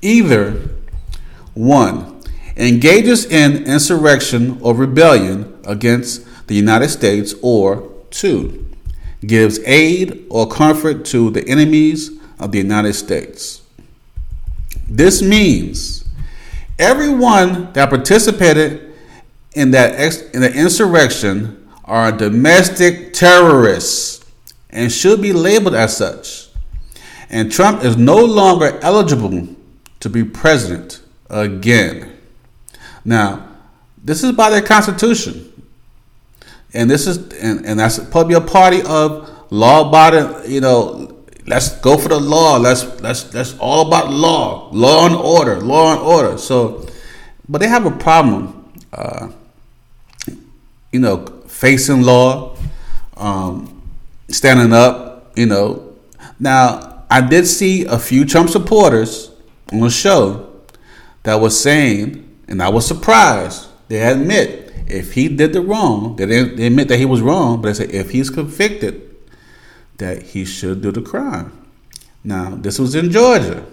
either 0.00 0.70
1. 1.54 2.22
Engages 2.56 3.26
in 3.26 3.64
insurrection 3.64 4.56
or 4.62 4.72
rebellion 4.72 5.58
against 5.64 6.24
the 6.46 6.54
United 6.54 6.88
States, 6.90 7.34
or 7.42 7.90
2. 8.10 8.64
Gives 9.26 9.58
aid 9.64 10.26
or 10.30 10.46
comfort 10.46 11.04
to 11.06 11.30
the 11.30 11.46
enemies 11.48 12.12
of 12.38 12.52
the 12.52 12.58
United 12.58 12.92
States. 12.92 13.62
This 14.88 15.20
means 15.20 16.04
everyone 16.78 17.72
that 17.72 17.90
participated 17.90 18.94
in 19.54 19.72
that 19.72 19.98
ex- 19.98 20.22
in 20.30 20.40
the 20.40 20.54
insurrection 20.54 21.68
are 21.84 22.12
domestic 22.12 23.12
terrorists 23.12 24.24
and 24.70 24.92
should 24.92 25.20
be 25.20 25.32
labeled 25.32 25.74
as 25.74 25.96
such. 25.96 26.43
And 27.34 27.50
Trump 27.50 27.82
is 27.82 27.96
no 27.96 28.24
longer 28.24 28.78
eligible 28.80 29.48
to 29.98 30.08
be 30.08 30.22
president 30.22 31.02
again. 31.28 32.16
Now, 33.04 33.48
this 33.98 34.22
is 34.22 34.30
by 34.30 34.50
the 34.50 34.62
Constitution. 34.62 35.50
And 36.72 36.88
this 36.88 37.08
is 37.08 37.16
and, 37.42 37.66
and 37.66 37.80
that's 37.80 37.98
probably 37.98 38.36
a 38.36 38.40
party 38.40 38.82
of 38.82 39.28
law 39.50 39.88
abiding, 39.88 40.48
you 40.48 40.60
know, 40.60 41.24
let's 41.44 41.76
go 41.80 41.98
for 41.98 42.08
the 42.08 42.20
law. 42.20 42.56
Let's 42.56 42.84
let's 43.00 43.24
that's 43.24 43.58
all 43.58 43.88
about 43.88 44.12
law. 44.12 44.70
Law 44.70 45.06
and 45.06 45.16
order, 45.16 45.60
law 45.60 45.92
and 45.92 46.02
order. 46.02 46.38
So 46.38 46.86
but 47.48 47.58
they 47.58 47.66
have 47.66 47.84
a 47.84 47.90
problem 47.90 48.70
uh, 48.92 49.28
you 50.92 51.00
know, 51.00 51.26
facing 51.48 52.02
law, 52.02 52.56
um, 53.16 53.82
standing 54.28 54.72
up, 54.72 55.32
you 55.34 55.46
know. 55.46 55.96
Now, 56.38 56.93
I 57.14 57.20
did 57.20 57.46
see 57.46 57.84
a 57.84 57.96
few 57.96 58.24
Trump 58.24 58.50
supporters 58.50 59.30
on 59.72 59.78
the 59.78 59.88
show 59.88 60.52
that 61.22 61.36
was 61.36 61.56
saying, 61.56 62.28
and 62.48 62.60
I 62.60 62.70
was 62.70 62.88
surprised, 62.88 63.68
they 63.86 64.02
admit 64.02 64.72
if 64.88 65.12
he 65.12 65.28
did 65.28 65.52
the 65.52 65.60
wrong, 65.60 66.16
they, 66.16 66.24
they 66.26 66.66
admit 66.66 66.88
that 66.88 66.98
he 66.98 67.04
was 67.04 67.20
wrong, 67.20 67.62
but 67.62 67.68
they 67.68 67.74
said 67.74 67.92
if 67.92 68.10
he's 68.10 68.30
convicted, 68.30 69.14
that 69.98 70.24
he 70.24 70.44
should 70.44 70.82
do 70.82 70.90
the 70.90 71.02
crime. 71.02 71.56
Now, 72.24 72.56
this 72.56 72.80
was 72.80 72.96
in 72.96 73.12
Georgia. 73.12 73.64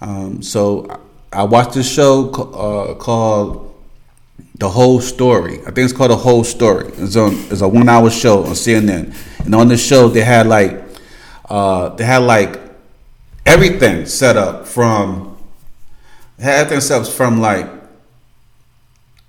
Um, 0.00 0.42
so 0.42 1.00
I 1.32 1.42
watched 1.42 1.74
this 1.74 1.92
show 1.92 2.30
uh, 2.30 2.94
called 2.94 3.74
The 4.58 4.68
Whole 4.68 5.00
Story. 5.00 5.58
I 5.62 5.72
think 5.72 5.78
it's 5.78 5.92
called 5.92 6.12
The 6.12 6.16
Whole 6.18 6.44
Story. 6.44 6.86
It's 6.98 7.16
it's 7.16 7.62
a 7.62 7.68
one 7.68 7.88
hour 7.88 8.10
show 8.10 8.44
on 8.44 8.52
CNN. 8.52 9.12
And 9.44 9.56
on 9.56 9.66
this 9.66 9.84
show 9.84 10.06
they 10.06 10.20
had 10.20 10.46
like 10.46 10.81
uh, 11.48 11.90
they 11.90 12.04
had 12.04 12.18
like 12.18 12.60
everything 13.44 14.06
set 14.06 14.36
up 14.36 14.66
from 14.66 15.36
had 16.38 16.68
themselves 16.68 17.14
from 17.14 17.40
like 17.40 17.68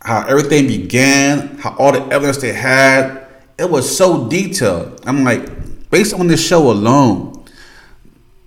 how 0.02 0.26
everything 0.28 0.68
began, 0.68 1.58
how 1.58 1.76
all 1.78 1.92
the 1.92 2.02
evidence 2.14 2.38
they 2.38 2.52
had, 2.52 3.26
it 3.58 3.70
was 3.70 3.98
so 3.98 4.28
detailed. 4.28 5.02
I'm 5.06 5.24
like, 5.24 5.90
based 5.90 6.14
on 6.14 6.28
this 6.28 6.46
show 6.46 6.72
alone, 6.72 7.46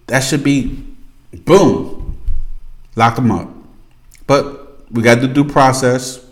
that 0.07 0.21
should 0.21 0.45
be 0.45 0.85
boom, 1.45 2.19
lock 2.95 3.17
them 3.17 3.31
up. 3.31 3.49
But 4.27 4.91
we 4.91 5.03
got 5.03 5.21
the 5.21 5.29
due 5.29 5.45
process, 5.45 6.25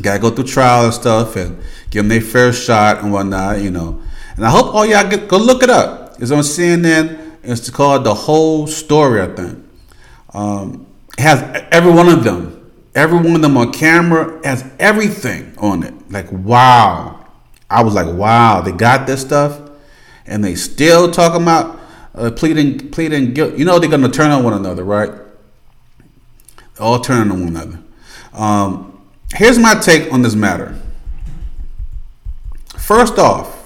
got 0.00 0.14
to 0.14 0.18
go 0.20 0.30
through 0.30 0.44
trial 0.44 0.84
and 0.84 0.94
stuff, 0.94 1.36
and 1.36 1.60
give 1.90 2.04
them 2.04 2.08
their 2.08 2.20
fair 2.20 2.52
shot 2.52 3.02
and 3.02 3.12
whatnot, 3.12 3.60
you 3.60 3.70
know. 3.70 4.00
And 4.36 4.46
I 4.46 4.50
hope 4.50 4.74
all 4.74 4.86
y'all 4.86 5.08
get 5.08 5.28
go 5.28 5.36
look 5.36 5.62
it 5.62 5.70
up. 5.70 5.99
It's 6.20 6.30
on 6.30 6.40
CNN. 6.40 7.38
It's 7.42 7.70
called 7.70 8.04
the 8.04 8.14
whole 8.14 8.66
story, 8.66 9.22
I 9.22 9.26
think. 9.28 9.66
Um, 10.34 10.86
has 11.18 11.42
every 11.70 11.92
one 11.92 12.08
of 12.08 12.24
them. 12.24 12.56
Every 12.94 13.18
one 13.18 13.36
of 13.36 13.42
them 13.42 13.56
on 13.56 13.72
camera 13.72 14.40
has 14.44 14.64
everything 14.78 15.54
on 15.58 15.82
it. 15.82 15.94
Like 16.10 16.30
wow. 16.32 17.20
I 17.70 17.84
was 17.84 17.94
like, 17.94 18.06
wow, 18.06 18.60
they 18.60 18.72
got 18.72 19.06
this 19.06 19.20
stuff, 19.20 19.60
and 20.26 20.42
they 20.42 20.56
still 20.56 21.12
talking 21.12 21.42
about 21.42 21.78
uh, 22.16 22.30
pleading 22.32 22.90
pleading 22.90 23.32
guilt. 23.32 23.56
You 23.56 23.64
know 23.64 23.78
they're 23.78 23.88
gonna 23.88 24.08
turn 24.08 24.32
on 24.32 24.42
one 24.42 24.54
another, 24.54 24.82
right? 24.82 25.12
They're 26.74 26.84
All 26.84 26.98
turn 27.00 27.30
on 27.30 27.40
one 27.40 27.48
another. 27.48 27.78
Um, 28.32 29.00
here's 29.34 29.58
my 29.58 29.74
take 29.74 30.12
on 30.12 30.22
this 30.22 30.34
matter. 30.34 30.76
First 32.76 33.18
off, 33.18 33.59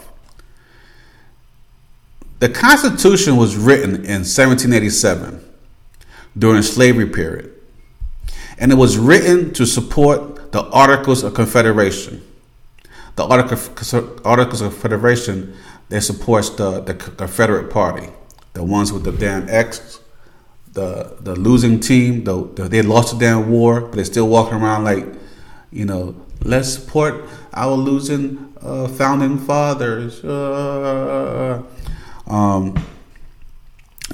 the 2.45 2.51
Constitution 2.51 3.37
was 3.37 3.57
written 3.57 3.95
in 4.05 4.21
1787 4.21 5.43
during 6.37 6.61
slavery 6.61 7.09
period. 7.09 7.51
And 8.59 8.71
it 8.71 8.75
was 8.75 8.99
written 8.99 9.55
to 9.55 9.65
support 9.65 10.53
the 10.53 10.63
Articles 10.65 11.23
of 11.23 11.33
Confederation. 11.33 12.23
The 13.17 13.25
Articles 13.25 14.61
of 14.61 14.79
Confederation 14.79 15.57
that 15.89 16.03
supports 16.03 16.51
the, 16.51 16.81
the 16.81 16.93
Confederate 16.93 17.71
Party, 17.71 18.11
the 18.53 18.63
ones 18.63 18.93
with 18.93 19.05
the 19.05 19.13
damn 19.13 19.49
X, 19.49 20.01
the 20.75 21.17
the 21.21 21.35
losing 21.37 21.81
team. 21.81 22.25
The, 22.25 22.45
the, 22.57 22.69
they 22.69 22.83
lost 22.83 23.15
the 23.15 23.21
damn 23.25 23.49
war, 23.49 23.81
but 23.81 23.93
they're 23.93 24.05
still 24.05 24.29
walking 24.29 24.59
around 24.59 24.85
like, 24.85 25.07
you 25.73 25.87
know, 25.87 26.15
let's 26.43 26.75
support 26.75 27.25
our 27.55 27.75
losing 27.75 28.53
uh, 28.61 28.87
founding 28.89 29.39
fathers. 29.39 30.23
Uh, 30.23 31.63
um, 32.27 32.75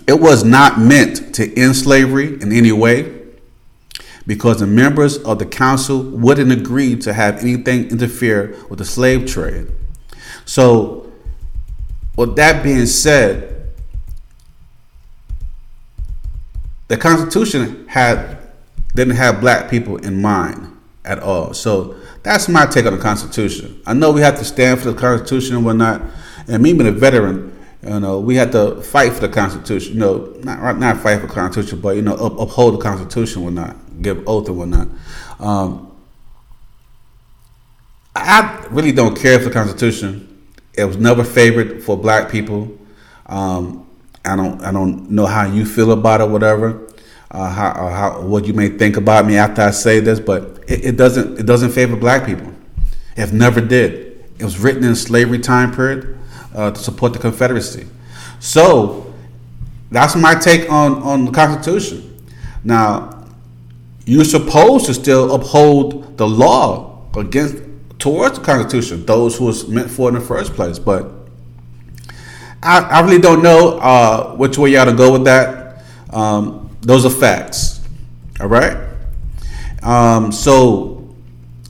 it 0.07 0.21
was 0.21 0.45
not 0.45 0.79
meant 0.81 1.35
to 1.35 1.59
end 1.59 1.76
slavery 1.76 2.40
in 2.40 2.52
any 2.52 2.73
way 2.73 3.21
because 4.26 4.61
the 4.61 4.67
members 4.67 5.19
of 5.19 5.38
the 5.38 5.47
council 5.47 6.02
wouldn't 6.02 6.52
agree 6.52 6.97
to 6.97 7.12
have 7.12 7.43
anything 7.43 7.88
interfere 7.90 8.57
with 8.69 8.79
the 8.79 8.85
slave 8.85 9.26
trade. 9.26 9.69
So, 10.45 11.11
with 12.17 12.37
that 12.37 12.62
being 12.62 12.87
said, 12.87 13.73
the 16.88 16.97
Constitution 16.97 17.87
had 17.88 18.38
didn't 18.95 19.14
have 19.14 19.40
black 19.40 19.71
people 19.71 19.97
in 19.99 20.21
mind 20.21 20.76
at 21.05 21.21
all. 21.21 21.55
So 21.55 21.97
that's 22.23 22.49
my 22.49 22.67
take 22.67 22.87
on 22.87 22.95
the 22.95 23.00
Constitution. 23.00 23.81
I 23.87 23.95
know 23.95 24.11
we 24.11 24.21
have 24.21 24.38
to 24.38 24.45
stand 24.45 24.81
for 24.81 24.90
the 24.90 24.99
Constitution 24.99 25.57
and 25.57 25.64
whatnot. 25.64 26.02
And 26.49 26.62
me 26.62 26.73
being 26.73 26.88
a 26.88 26.93
veteran, 26.93 27.57
you 27.82 28.00
know, 28.00 28.20
we 28.20 28.37
had 28.37 28.52
to 28.52 28.82
fight 28.82 29.12
for 29.14 29.20
the 29.20 29.28
Constitution. 29.28 29.94
You 29.94 30.00
know, 30.00 30.34
not 30.42 30.78
not 30.78 30.99
fight 30.99 31.20
for 31.20 31.26
the 31.26 31.32
Constitution, 31.32 31.80
but 31.80 31.96
you 31.96 32.02
know, 32.02 32.14
up, 32.14 32.38
uphold 32.38 32.75
the 32.75 32.78
Constitution, 32.78 33.42
whatnot, 33.42 34.02
give 34.02 34.22
oath 34.28 34.49
and 34.49 34.58
whatnot. 34.58 34.88
Um, 35.38 35.90
I 38.14 38.66
really 38.70 38.92
don't 38.92 39.18
care 39.18 39.38
for 39.38 39.46
the 39.46 39.50
Constitution. 39.50 40.26
It 40.75 40.84
was 40.84 40.99
never 40.99 41.25
favored 41.25 41.82
for 41.82 41.96
Black 41.96 42.30
people. 42.30 42.76
Um, 43.26 43.87
I 44.26 44.37
don't 44.37 44.62
I 44.62 44.72
don't 44.72 45.10
know 45.10 45.25
how 45.25 45.46
you 45.46 45.64
feel 45.64 45.92
about 45.92 46.20
it, 46.20 46.28
whatever. 46.28 46.87
Uh, 47.30 47.49
how, 47.49 47.88
how 47.88 48.20
what 48.22 48.44
you 48.44 48.52
may 48.52 48.68
think 48.68 48.96
about 48.96 49.25
me 49.25 49.37
after 49.37 49.62
I 49.62 49.70
say 49.70 50.00
this, 50.00 50.20
but 50.20 50.64
it, 50.68 50.84
it 50.84 50.96
doesn't 50.96 51.38
it 51.38 51.46
doesn't 51.46 51.70
favor 51.70 51.96
Black 51.96 52.26
people. 52.26 52.52
It 53.16 53.32
never 53.32 53.62
did. 53.62 54.22
It 54.38 54.44
was 54.44 54.58
written 54.58 54.84
in 54.84 54.94
slavery 54.94 55.38
time 55.38 55.72
period 55.72 56.20
uh, 56.54 56.71
to 56.71 56.78
support 56.78 57.12
the 57.12 57.19
Confederacy. 57.19 57.87
So 58.38 59.12
that's 59.90 60.16
my 60.16 60.35
take 60.35 60.71
on, 60.71 61.02
on 61.02 61.26
the 61.26 61.33
Constitution. 61.33 62.25
Now, 62.64 63.26
you're 64.07 64.25
supposed 64.25 64.87
to 64.87 64.95
still 64.95 65.35
uphold 65.35 66.16
the 66.16 66.26
law 66.26 67.07
against 67.16 67.57
towards 67.99 68.38
the 68.38 68.45
Constitution, 68.45 69.04
those 69.04 69.37
who 69.37 69.45
was 69.45 69.69
meant 69.69 69.90
for 69.90 70.09
in 70.09 70.14
the 70.14 70.21
first 70.21 70.54
place. 70.54 70.78
But 70.78 71.12
I, 72.62 72.80
I 72.80 73.00
really 73.00 73.21
don't 73.21 73.42
know 73.42 73.78
uh, 73.78 74.35
which 74.37 74.59
way 74.59 74.71
you 74.71 74.78
ought 74.78 74.87
to 74.87 74.95
go 74.95 75.12
with 75.12 75.25
that. 75.25 75.85
Um, 76.11 76.76
those 76.80 77.04
are 77.04 77.11
facts. 77.11 77.80
All 78.40 78.49
right. 78.49 78.88
Um, 79.83 80.33
so 80.33 81.14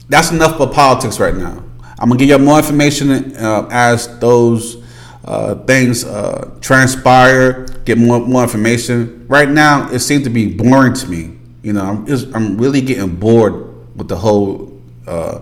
that's 0.09 0.31
enough 0.31 0.57
for 0.57 0.67
politics 0.67 1.19
right 1.19 1.35
now. 1.35 1.63
I'm 2.01 2.09
gonna 2.09 2.17
give 2.17 2.29
you 2.29 2.39
more 2.39 2.57
information 2.57 3.35
uh, 3.35 3.67
as 3.69 4.17
those 4.17 4.83
uh, 5.23 5.53
things 5.65 6.03
uh, 6.03 6.49
transpire. 6.59 7.67
Get 7.85 7.99
more 7.99 8.19
more 8.19 8.41
information. 8.41 9.27
Right 9.27 9.47
now, 9.47 9.87
it 9.91 9.99
seems 9.99 10.23
to 10.23 10.31
be 10.31 10.51
boring 10.51 10.93
to 10.95 11.07
me. 11.07 11.37
You 11.61 11.73
know, 11.73 11.83
I'm 11.83 12.35
I'm 12.35 12.57
really 12.57 12.81
getting 12.81 13.15
bored 13.17 13.95
with 13.95 14.07
the 14.07 14.17
whole 14.17 14.81
uh, 15.05 15.41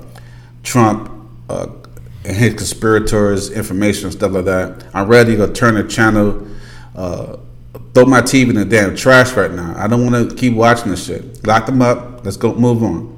Trump 0.63 1.09
uh, 1.47 1.67
and 2.25 2.35
his 2.35 2.55
conspirators 2.55 3.51
information 3.51 4.07
and 4.07 4.13
stuff 4.13 4.33
like 4.33 4.43
that. 4.45 4.85
I'm 4.93 5.07
ready 5.07 5.37
to 5.37 5.53
turn 5.53 5.75
the 5.75 5.85
channel, 5.87 6.45
uh, 6.93 7.37
throw 7.93 8.03
my 8.03 8.19
TV 8.19 8.49
in 8.49 8.55
the 8.55 8.65
damn 8.65 8.97
trash 8.97 9.31
right 9.31 9.51
now. 9.51 9.75
I 9.77 9.87
don't 9.87 10.11
want 10.11 10.29
to 10.29 10.35
keep 10.35 10.55
watching 10.55 10.91
this 10.91 11.05
shit. 11.05 11.47
Lock 11.47 11.67
them 11.67 11.81
up. 11.81 12.25
Let's 12.25 12.35
go 12.35 12.53
move 12.53 12.83
on. 12.83 13.17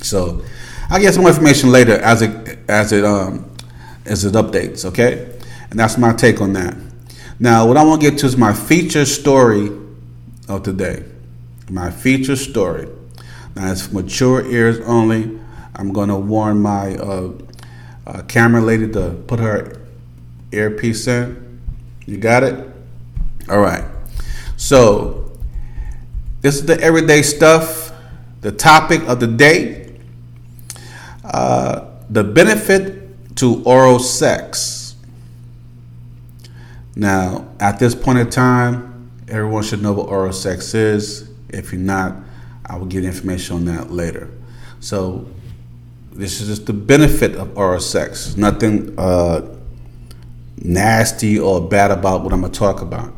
So 0.00 0.42
I'll 0.94 1.00
get 1.00 1.12
some 1.12 1.26
information 1.26 1.72
later 1.72 1.94
as 1.94 2.22
it 2.22 2.56
as 2.68 2.92
it 2.92 3.04
um 3.04 3.50
as 4.06 4.24
it 4.24 4.34
updates. 4.34 4.84
Okay, 4.84 5.28
and 5.68 5.76
that's 5.76 5.98
my 5.98 6.12
take 6.12 6.40
on 6.40 6.52
that. 6.52 6.76
Now, 7.40 7.66
what 7.66 7.76
I 7.76 7.82
want 7.82 8.00
to 8.00 8.10
get 8.10 8.20
to 8.20 8.26
is 8.26 8.36
my 8.36 8.52
feature 8.52 9.04
story 9.04 9.72
of 10.48 10.62
today. 10.62 11.02
My 11.68 11.90
feature 11.90 12.36
story. 12.36 12.86
Now, 13.56 13.72
it's 13.72 13.90
mature 13.90 14.46
ears 14.46 14.78
only. 14.86 15.36
I'm 15.74 15.92
going 15.92 16.10
to 16.10 16.16
warn 16.16 16.60
my 16.60 16.94
uh, 16.94 17.32
uh, 18.06 18.22
camera 18.28 18.60
lady 18.60 18.88
to 18.92 19.20
put 19.26 19.40
her 19.40 19.80
earpiece 20.52 21.08
in. 21.08 21.60
You 22.06 22.18
got 22.18 22.44
it? 22.44 22.68
All 23.50 23.58
right. 23.58 23.84
So, 24.56 25.36
this 26.40 26.54
is 26.54 26.66
the 26.66 26.80
everyday 26.80 27.22
stuff. 27.22 27.90
The 28.42 28.52
topic 28.52 29.02
of 29.08 29.18
the 29.18 29.26
day 29.26 29.83
uh, 31.24 31.86
the 32.10 32.22
benefit 32.22 33.36
to 33.36 33.62
oral 33.64 33.98
sex. 33.98 34.96
Now, 36.96 37.48
at 37.58 37.78
this 37.78 37.94
point 37.94 38.18
in 38.18 38.30
time, 38.30 39.10
everyone 39.28 39.62
should 39.62 39.82
know 39.82 39.92
what 39.92 40.08
oral 40.08 40.32
sex 40.32 40.74
is. 40.74 41.28
If 41.48 41.72
you're 41.72 41.80
not, 41.80 42.16
I 42.66 42.76
will 42.76 42.86
give 42.86 43.04
information 43.04 43.56
on 43.56 43.64
that 43.64 43.90
later. 43.90 44.30
So, 44.80 45.26
this 46.12 46.40
is 46.40 46.48
just 46.48 46.66
the 46.66 46.72
benefit 46.72 47.34
of 47.34 47.58
oral 47.58 47.80
sex. 47.80 48.36
Nothing 48.36 48.94
uh, 48.96 49.56
nasty 50.56 51.38
or 51.38 51.68
bad 51.68 51.90
about 51.90 52.22
what 52.22 52.32
I'm 52.32 52.40
going 52.40 52.52
to 52.52 52.58
talk 52.58 52.80
about. 52.80 53.12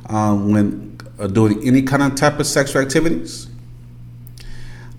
um, 0.09 0.53
when 0.53 0.99
or 1.19 1.29
doing 1.29 1.67
any 1.67 1.83
kind 1.83 2.03
of 2.03 2.15
type 2.15 2.39
of 2.39 2.47
sexual 2.47 2.83
activities. 2.83 3.49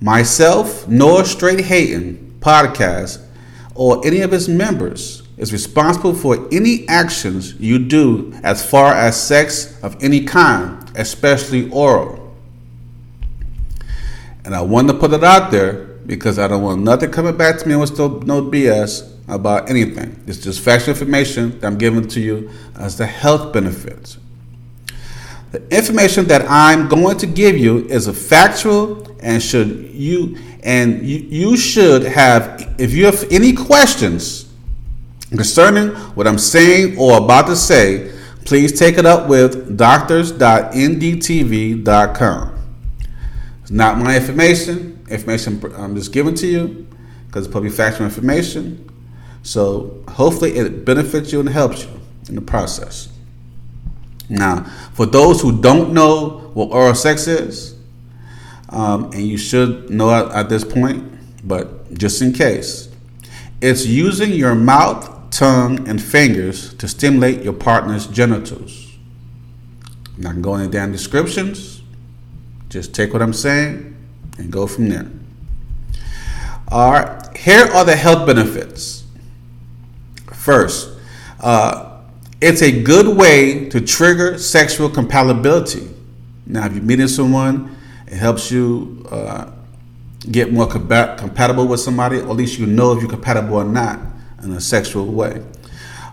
Myself, 0.02 0.88
nor 0.88 1.26
Straight 1.26 1.62
Hating 1.62 2.38
podcast, 2.40 3.24
or 3.76 4.06
any 4.06 4.22
of 4.22 4.34
its 4.34 4.48
members 4.48 5.24
is 5.38 5.52
responsible 5.52 6.14
for 6.14 6.48
any 6.52 6.88
actions 6.88 7.54
you 7.60 7.78
do 7.80 8.34
as 8.44 8.68
far 8.68 8.94
as 8.94 9.22
sex 9.22 9.82
of 9.84 10.02
any 10.02 10.24
kind, 10.24 10.90
especially 10.96 11.70
oral. 11.72 12.25
And 14.46 14.56
I 14.56 14.62
want 14.62 14.88
to 14.90 14.94
put 14.94 15.12
it 15.12 15.24
out 15.24 15.50
there 15.52 15.86
because 16.06 16.38
I 16.38 16.48
don't 16.48 16.62
want 16.62 16.84
nothing 16.84 17.12
coming 17.12 17.36
back 17.36 17.58
to 17.58 17.68
me 17.68 17.76
with 17.76 17.98
no 18.00 18.44
BS 18.44 19.12
about 19.28 19.70
anything. 19.70 20.22
It's 20.28 20.38
just 20.38 20.62
factual 20.62 20.94
information 20.94 21.60
that 21.60 21.68
I'm 21.68 21.80
giving 21.80 22.08
to 22.10 22.22
you 22.22 22.52
as 22.76 22.98
the 22.98 23.08
health 23.08 23.52
benefits. 23.52 24.20
The 25.52 25.68
information 25.76 26.26
that 26.26 26.46
I'm 26.50 26.88
going 26.88 27.18
to 27.18 27.26
give 27.26 27.58
you 27.58 27.88
is 27.88 28.06
a 28.08 28.14
factual 28.14 29.08
and 29.22 29.42
should 29.42 29.90
you 29.94 30.38
and 30.64 31.04
you, 31.04 31.18
you 31.18 31.58
should 31.58 32.04
have 32.04 32.76
if 32.78 32.94
you 32.94 33.06
have 33.06 33.26
any 33.32 33.54
questions 33.54 34.46
concerning 35.30 35.90
what 36.16 36.28
I'm 36.28 36.38
saying 36.38 37.00
or 37.00 37.18
about 37.18 37.48
to 37.48 37.56
say, 37.56 38.12
please 38.46 38.78
take 38.78 38.98
it 38.98 39.06
up 39.06 39.28
with 39.28 39.78
doctors.ndtv.com. 39.78 42.55
It's 43.66 43.72
not 43.72 43.98
my 43.98 44.16
information. 44.16 45.04
Information 45.10 45.60
I'm 45.76 45.96
just 45.96 46.14
giving 46.14 46.36
to 46.36 46.46
you 46.46 46.88
because 47.26 47.48
it's 47.48 47.52
probably 47.52 47.72
factual 47.72 48.06
information. 48.06 48.88
So 49.42 50.04
hopefully 50.08 50.56
it 50.56 50.86
benefits 50.86 51.32
you 51.32 51.40
and 51.40 51.50
helps 51.50 51.84
you 51.84 52.00
in 52.30 52.36
the 52.36 52.42
process. 52.42 53.10
Now, 54.30 54.66
for 54.94 55.08
those 55.08 55.42
who 55.42 55.64
don't 55.64 55.94
know 55.94 56.52
what 56.54 56.70
oral 56.70 56.94
sex 56.94 57.26
is, 57.26 57.76
um, 58.70 59.06
and 59.06 59.22
you 59.24 59.40
should 59.40 59.90
know 59.90 60.12
at, 60.12 60.32
at 60.32 60.48
this 60.48 60.64
point, 60.64 61.12
but 61.44 61.92
just 61.96 62.22
in 62.22 62.34
case, 62.34 62.90
it's 63.62 63.88
using 63.88 64.32
your 64.32 64.54
mouth, 64.54 65.32
tongue, 65.32 65.90
and 65.90 66.00
fingers 66.00 66.72
to 66.76 66.88
stimulate 66.88 67.42
your 67.42 67.54
partner's 67.54 68.06
genitals. 68.06 68.96
I'm 70.18 70.22
not 70.22 70.34
going 70.34 70.36
to 70.36 70.42
go 70.44 70.56
into 70.58 70.78
damn 70.78 70.92
descriptions. 70.92 71.75
Just 72.76 72.94
take 72.94 73.14
what 73.14 73.22
I'm 73.22 73.32
saying 73.32 73.96
and 74.38 74.52
go 74.52 74.68
from 74.68 74.90
there. 74.90 75.10
All 76.68 76.92
right, 76.92 77.38
here 77.38 77.64
are 77.64 77.86
the 77.86 77.96
health 77.96 78.28
benefits. 78.28 79.06
First, 80.34 80.90
uh, 81.40 82.02
it's 82.42 82.62
a 82.62 82.84
good 82.84 83.16
way 83.16 83.70
to 83.70 83.80
trigger 83.80 84.38
sexual 84.38 84.90
compatibility. 84.90 85.88
Now, 86.46 86.66
if 86.66 86.74
you're 86.74 86.84
meeting 86.84 87.08
someone, 87.08 87.78
it 88.08 88.18
helps 88.18 88.52
you 88.52 89.08
uh, 89.10 89.52
get 90.30 90.52
more 90.52 90.68
compatible 90.68 91.70
with 91.70 91.80
somebody, 91.80 92.18
or 92.18 92.32
at 92.32 92.36
least 92.36 92.60
you 92.60 92.66
know 92.66 92.92
if 92.92 93.00
you're 93.00 93.10
compatible 93.10 93.56
or 93.56 93.64
not 93.64 94.02
in 94.44 94.52
a 94.52 94.60
sexual 94.60 95.06
way. 95.06 95.42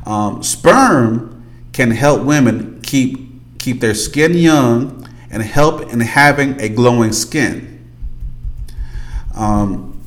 Um, 0.06 0.44
sperm 0.44 1.44
can 1.72 1.90
help 1.90 2.22
women 2.22 2.80
keep 2.82 3.58
keep 3.58 3.80
their 3.80 3.94
skin 3.94 4.34
young 4.34 5.01
and 5.32 5.42
help 5.42 5.92
in 5.92 5.98
having 6.00 6.60
a 6.60 6.68
glowing 6.68 7.12
skin. 7.12 7.90
Um, 9.34 9.98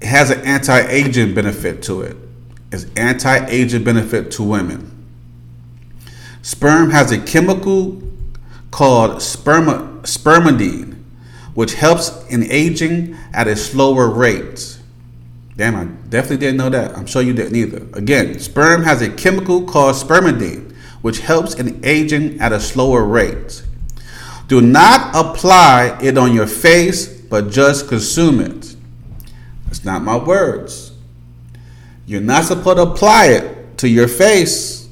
it 0.00 0.08
has 0.08 0.30
an 0.30 0.40
anti-aging 0.40 1.32
benefit 1.32 1.82
to 1.84 2.02
it. 2.02 2.16
it 2.72 2.74
is 2.74 2.90
anti-aging 2.96 3.84
benefit 3.84 4.32
to 4.32 4.42
women. 4.42 4.88
Sperm 6.42 6.90
has 6.90 7.12
a 7.12 7.20
chemical 7.20 8.02
called 8.72 9.20
sperma, 9.20 10.00
spermidine, 10.02 11.00
which 11.54 11.74
helps 11.74 12.26
in 12.30 12.50
aging 12.50 13.16
at 13.32 13.46
a 13.46 13.54
slower 13.54 14.08
rate. 14.08 14.80
Damn, 15.56 15.76
I 15.76 15.84
definitely 16.08 16.38
didn't 16.38 16.56
know 16.56 16.70
that. 16.70 16.96
I'm 16.96 17.06
sure 17.06 17.22
you 17.22 17.32
didn't 17.32 17.54
either. 17.54 17.86
Again, 17.92 18.40
sperm 18.40 18.82
has 18.82 19.02
a 19.02 19.10
chemical 19.10 19.62
called 19.62 19.94
spermidine, 19.94 20.71
which 21.02 21.18
helps 21.18 21.54
in 21.54 21.84
aging 21.84 22.40
at 22.40 22.52
a 22.52 22.60
slower 22.60 23.04
rate. 23.04 23.64
Do 24.48 24.60
not 24.60 25.14
apply 25.14 25.98
it 26.02 26.16
on 26.16 26.34
your 26.34 26.46
face, 26.46 27.06
but 27.06 27.50
just 27.50 27.88
consume 27.88 28.40
it. 28.40 28.76
That's 29.64 29.84
not 29.84 30.02
my 30.02 30.16
words. 30.16 30.92
You're 32.06 32.20
not 32.20 32.44
supposed 32.44 32.76
to 32.76 32.82
apply 32.82 33.26
it 33.26 33.78
to 33.78 33.88
your 33.88 34.08
face. 34.08 34.88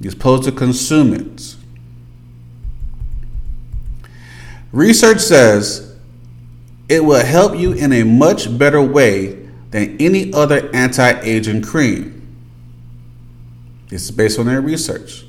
You're 0.00 0.12
supposed 0.12 0.44
to 0.44 0.52
consume 0.52 1.14
it. 1.14 1.56
Research 4.72 5.18
says 5.18 5.96
it 6.88 7.04
will 7.04 7.24
help 7.24 7.56
you 7.56 7.72
in 7.72 7.92
a 7.92 8.04
much 8.04 8.56
better 8.58 8.82
way 8.82 9.48
than 9.70 9.96
any 10.00 10.32
other 10.32 10.68
anti 10.74 11.20
aging 11.20 11.62
cream. 11.62 12.16
This 13.88 14.04
is 14.04 14.10
based 14.10 14.38
on 14.38 14.46
their 14.46 14.60
research. 14.60 15.24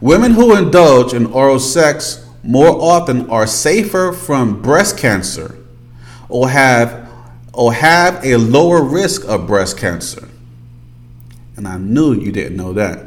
Women 0.00 0.32
who 0.32 0.56
indulge 0.56 1.12
in 1.12 1.26
oral 1.26 1.58
sex 1.58 2.24
more 2.44 2.80
often 2.80 3.28
are 3.30 3.46
safer 3.46 4.12
from 4.12 4.62
breast 4.62 4.96
cancer 4.96 5.58
or 6.28 6.50
have 6.50 7.08
or 7.52 7.72
have 7.72 8.24
a 8.24 8.36
lower 8.36 8.82
risk 8.82 9.24
of 9.24 9.46
breast 9.48 9.76
cancer. 9.76 10.28
And 11.56 11.66
I 11.66 11.76
knew 11.78 12.14
you 12.14 12.30
didn't 12.30 12.56
know 12.56 12.72
that. 12.74 13.06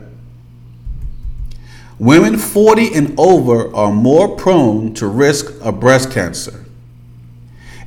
Women 1.98 2.38
40 2.38 2.94
and 2.94 3.18
over 3.18 3.74
are 3.74 3.94
more 3.94 4.36
prone 4.36 4.94
to 4.96 5.08
risk 5.08 5.54
of 5.62 5.80
breast 5.80 6.12
cancer. 6.12 6.66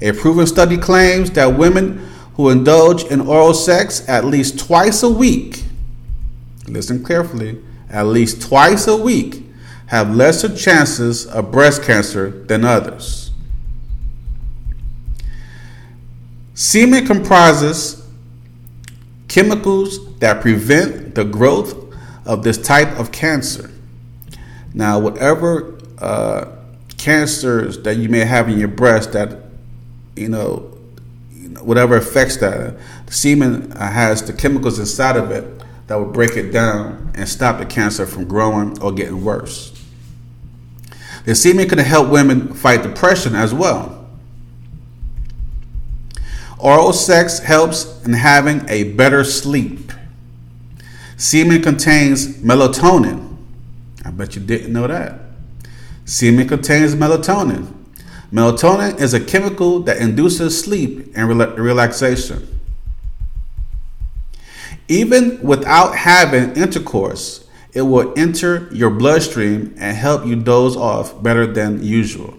A 0.01 0.13
proven 0.13 0.47
study 0.47 0.79
claims 0.79 1.31
that 1.33 1.59
women 1.59 2.09
who 2.37 2.49
indulge 2.49 3.05
in 3.05 3.21
oral 3.21 3.53
sex 3.53 4.09
at 4.09 4.25
least 4.25 4.59
twice 4.59 5.03
a 5.03 5.11
week, 5.11 5.65
listen 6.67 7.05
carefully, 7.05 7.61
at 7.95 8.07
least 8.07 8.43
twice 8.43 8.89
a 8.89 8.97
week 8.97 9.45
have 9.87 10.15
lesser 10.15 10.55
chances 10.55 11.27
of 11.27 11.53
breast 11.53 11.85
cancer 11.85 12.31
than 12.31 12.65
others. 12.65 13.31
Semen 16.55 17.07
comprises 17.07 18.05
chemicals 19.29 20.17
that 20.19 20.41
prevent 20.41 21.15
the 21.15 21.25
growth 21.25 21.95
of 22.27 22.43
this 22.43 22.59
type 22.59 22.99
of 22.99 23.13
cancer. 23.13 23.71
Now, 24.73 24.99
whatever 24.99 25.79
uh, 25.99 26.47
cancers 26.99 27.81
that 27.83 27.97
you 27.97 28.09
may 28.09 28.25
have 28.25 28.49
in 28.49 28.59
your 28.59 28.69
breast 28.69 29.13
that, 29.13 29.39
you 30.17 30.29
know, 30.29 30.71
whatever 31.61 31.97
affects 31.97 32.39
that, 32.39 32.77
the 33.07 33.13
semen 33.13 33.71
has 33.73 34.23
the 34.23 34.33
chemicals 34.33 34.81
inside 34.81 35.17
of 35.17 35.31
it 35.31 35.54
that 35.87 35.97
would 35.97 36.13
break 36.13 36.37
it 36.37 36.51
down 36.51 37.13
and 37.15 37.29
stop 37.29 37.59
the 37.59 37.67
cancer 37.67 38.07
from 38.07 38.27
growing 38.27 38.81
or 38.83 38.93
getting 38.93 39.25
worse. 39.25 39.71
The 41.25 41.35
semen 41.35 41.69
can 41.69 41.79
help 41.79 42.11
women 42.11 42.53
fight 42.55 42.83
depression 42.83 43.35
as 43.35 43.53
well. 43.55 44.09
Oral 46.59 46.93
sex 46.93 47.41
helps 47.41 48.05
in 48.05 48.13
having 48.15 48.67
a 48.69 48.93
better 48.95 49.25
sleep. 49.25 49.93
Semen 51.17 51.63
contains 51.63 52.39
melatonin. 52.39 53.37
I 54.05 54.11
bet 54.11 54.35
you 54.35 54.43
didn't 54.43 54.73
know 54.73 54.87
that. 54.87 55.21
Semen 56.05 56.49
contains 56.49 56.95
melatonin. 56.95 57.73
Melatonin 58.33 58.99
is 59.01 59.15
a 59.15 59.21
chemical 59.21 59.81
that 59.81 59.99
induces 59.99 60.61
sleep 60.61 61.13
and 61.15 61.29
relaxation. 61.29 62.54
Even 64.89 65.41
without 65.43 65.97
having 65.97 66.55
intercourse, 66.57 67.47
it 67.73 67.83
will 67.83 68.13
enter 68.17 68.69
your 68.73 68.91
bloodstream 68.91 69.75
and 69.79 69.97
help 69.97 70.27
you 70.27 70.37
doze 70.37 70.77
off 70.77 71.23
better 71.23 71.47
than 71.47 71.83
usual. 71.83 72.35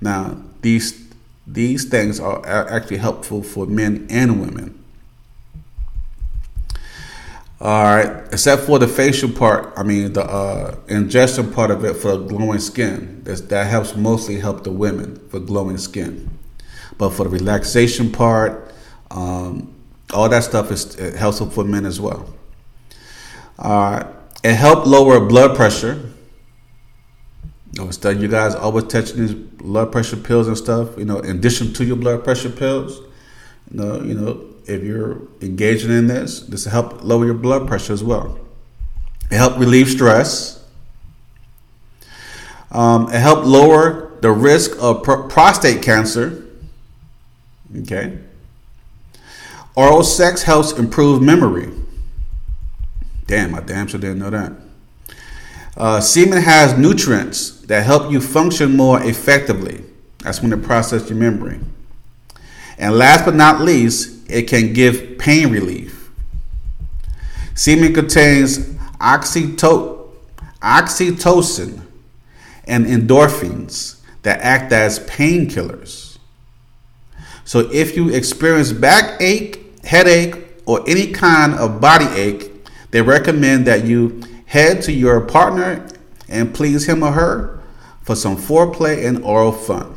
Now, 0.00 0.42
these 0.62 1.02
these 1.46 1.84
things 1.84 2.20
are 2.20 2.44
actually 2.46 2.96
helpful 2.96 3.42
for 3.42 3.66
men 3.66 4.06
and 4.08 4.40
women. 4.40 4.82
All 7.60 7.84
right, 7.84 8.26
except 8.32 8.62
for 8.62 8.78
the 8.78 8.88
facial 8.88 9.30
part, 9.30 9.72
I 9.76 9.82
mean 9.82 10.12
the 10.12 10.24
uh, 10.24 10.76
ingestion 10.88 11.52
part 11.52 11.70
of 11.70 11.84
it 11.84 11.94
for 11.94 12.16
glowing 12.18 12.58
skin. 12.58 13.22
That 13.24 13.66
helps 13.66 13.94
mostly 13.94 14.40
help 14.40 14.64
the 14.64 14.72
women 14.72 15.16
for 15.28 15.38
glowing 15.38 15.78
skin, 15.78 16.30
but 16.98 17.10
for 17.10 17.24
the 17.24 17.30
relaxation 17.30 18.10
part, 18.10 18.74
um, 19.10 19.73
all 20.12 20.28
that 20.28 20.44
stuff 20.44 20.70
is 20.70 20.94
helpful 21.16 21.50
for 21.50 21.64
men 21.64 21.86
as 21.86 22.00
well. 22.00 22.28
Uh, 23.58 24.04
it 24.42 24.54
helped 24.54 24.86
lower 24.86 25.20
blood 25.20 25.56
pressure. 25.56 26.10
I 27.78 27.82
was 27.82 27.96
telling 27.96 28.20
you 28.20 28.28
guys 28.28 28.54
always 28.54 28.84
touching 28.84 29.16
these 29.16 29.34
blood 29.34 29.90
pressure 29.90 30.16
pills 30.16 30.46
and 30.46 30.56
stuff. 30.56 30.96
You 30.98 31.04
know, 31.04 31.18
in 31.18 31.36
addition 31.36 31.72
to 31.74 31.84
your 31.84 31.96
blood 31.96 32.22
pressure 32.22 32.50
pills, 32.50 33.00
you 33.70 33.78
know, 33.78 34.02
you 34.02 34.14
know, 34.14 34.44
if 34.66 34.82
you're 34.82 35.22
engaging 35.40 35.90
in 35.90 36.06
this, 36.06 36.40
this 36.40 36.64
will 36.64 36.72
help 36.72 37.04
lower 37.04 37.24
your 37.24 37.34
blood 37.34 37.66
pressure 37.66 37.92
as 37.92 38.04
well. 38.04 38.38
It 39.30 39.36
helped 39.36 39.58
relieve 39.58 39.88
stress. 39.88 40.64
Um, 42.70 43.08
it 43.08 43.20
helped 43.20 43.46
lower 43.46 44.18
the 44.20 44.30
risk 44.30 44.72
of 44.80 45.02
pr- 45.02 45.22
prostate 45.28 45.82
cancer. 45.82 46.44
Okay. 47.82 48.18
Oral 49.76 50.04
sex 50.04 50.42
helps 50.42 50.72
improve 50.72 51.20
memory. 51.20 51.72
Damn, 53.26 53.54
I 53.54 53.60
damn 53.60 53.86
sure 53.86 53.98
didn't 53.98 54.20
know 54.20 54.30
that. 54.30 54.52
Uh, 55.76 56.00
semen 56.00 56.40
has 56.40 56.78
nutrients 56.78 57.60
that 57.62 57.84
help 57.84 58.12
you 58.12 58.20
function 58.20 58.76
more 58.76 59.02
effectively. 59.02 59.82
That's 60.18 60.40
when 60.40 60.52
it 60.52 60.62
processes 60.62 61.10
your 61.10 61.18
memory. 61.18 61.58
And 62.78 62.96
last 62.96 63.24
but 63.24 63.34
not 63.34 63.60
least, 63.60 64.30
it 64.30 64.42
can 64.42 64.72
give 64.72 65.18
pain 65.18 65.50
relief. 65.50 66.10
Semen 67.54 67.92
contains 67.92 68.58
oxyto- 69.00 70.10
oxytocin 70.62 71.80
and 72.66 72.86
endorphins 72.86 74.00
that 74.22 74.40
act 74.40 74.72
as 74.72 75.00
painkillers. 75.00 76.18
So 77.44 77.70
if 77.72 77.96
you 77.96 78.08
experience 78.08 78.72
backache 78.72 79.63
headache, 79.84 80.36
or 80.66 80.82
any 80.88 81.12
kind 81.12 81.54
of 81.54 81.80
body 81.80 82.06
ache, 82.18 82.50
they 82.90 83.02
recommend 83.02 83.66
that 83.66 83.84
you 83.84 84.22
head 84.46 84.82
to 84.82 84.92
your 84.92 85.20
partner 85.20 85.86
and 86.28 86.54
please 86.54 86.88
him 86.88 87.02
or 87.02 87.12
her 87.12 87.60
for 88.02 88.14
some 88.14 88.36
foreplay 88.36 89.06
and 89.06 89.22
oral 89.24 89.52
fun. 89.52 89.94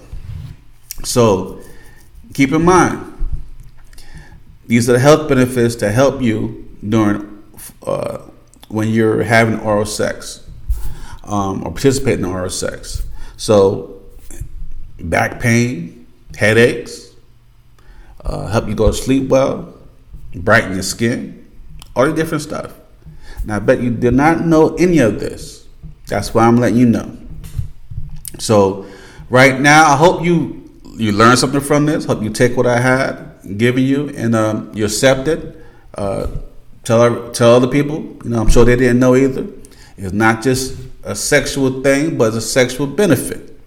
So 1.03 1.61
keep 2.33 2.51
in 2.51 2.65
mind, 2.65 3.13
these 4.65 4.89
are 4.89 4.93
the 4.93 4.99
health 4.99 5.29
benefits 5.29 5.75
that 5.77 5.91
help 5.91 6.21
you 6.21 6.67
during 6.87 7.43
uh, 7.85 8.17
when 8.67 8.89
you're 8.89 9.23
having 9.23 9.59
oral 9.59 9.85
sex 9.85 10.45
um, 11.23 11.61
or 11.65 11.71
participating 11.71 12.25
in 12.25 12.31
oral 12.31 12.49
sex. 12.49 13.05
So 13.37 14.01
back 14.99 15.39
pain, 15.39 16.07
headaches, 16.35 17.11
uh, 18.25 18.47
help 18.47 18.67
you 18.67 18.75
go 18.75 18.87
to 18.87 18.93
sleep 18.93 19.29
well, 19.29 19.73
brighten 20.39 20.73
your 20.73 20.83
skin, 20.83 21.47
all 21.95 22.05
the 22.05 22.13
different 22.13 22.43
stuff. 22.43 22.73
Now, 23.45 23.57
I 23.57 23.59
bet 23.59 23.81
you 23.81 23.91
did 23.91 24.13
not 24.13 24.45
know 24.45 24.75
any 24.75 24.99
of 24.99 25.19
this. 25.19 25.67
That's 26.07 26.33
why 26.33 26.45
I'm 26.45 26.57
letting 26.57 26.77
you 26.77 26.85
know. 26.85 27.17
So, 28.39 28.85
right 29.29 29.59
now, 29.59 29.93
I 29.93 29.95
hope 29.95 30.23
you 30.23 30.63
you 30.97 31.11
learn 31.11 31.37
something 31.37 31.61
from 31.61 31.85
this. 31.85 32.05
Hope 32.05 32.23
you 32.23 32.29
take 32.29 32.57
what 32.57 32.65
I 32.65 32.79
had 32.79 33.57
given 33.57 33.83
you 33.83 34.09
and 34.09 34.35
um, 34.35 34.71
you 34.73 34.85
accept 34.85 35.27
it. 35.27 35.63
Uh, 35.93 36.27
tell 36.83 37.31
tell 37.31 37.55
other 37.55 37.67
people. 37.67 38.01
You 38.23 38.31
know, 38.31 38.41
I'm 38.41 38.49
sure 38.49 38.65
they 38.65 38.75
didn't 38.75 38.99
know 38.99 39.15
either. 39.15 39.47
It's 39.97 40.13
not 40.13 40.43
just 40.43 40.77
a 41.03 41.15
sexual 41.15 41.81
thing, 41.81 42.17
but 42.17 42.29
it's 42.29 42.37
a 42.37 42.41
sexual 42.41 42.87
benefit. 42.87 43.59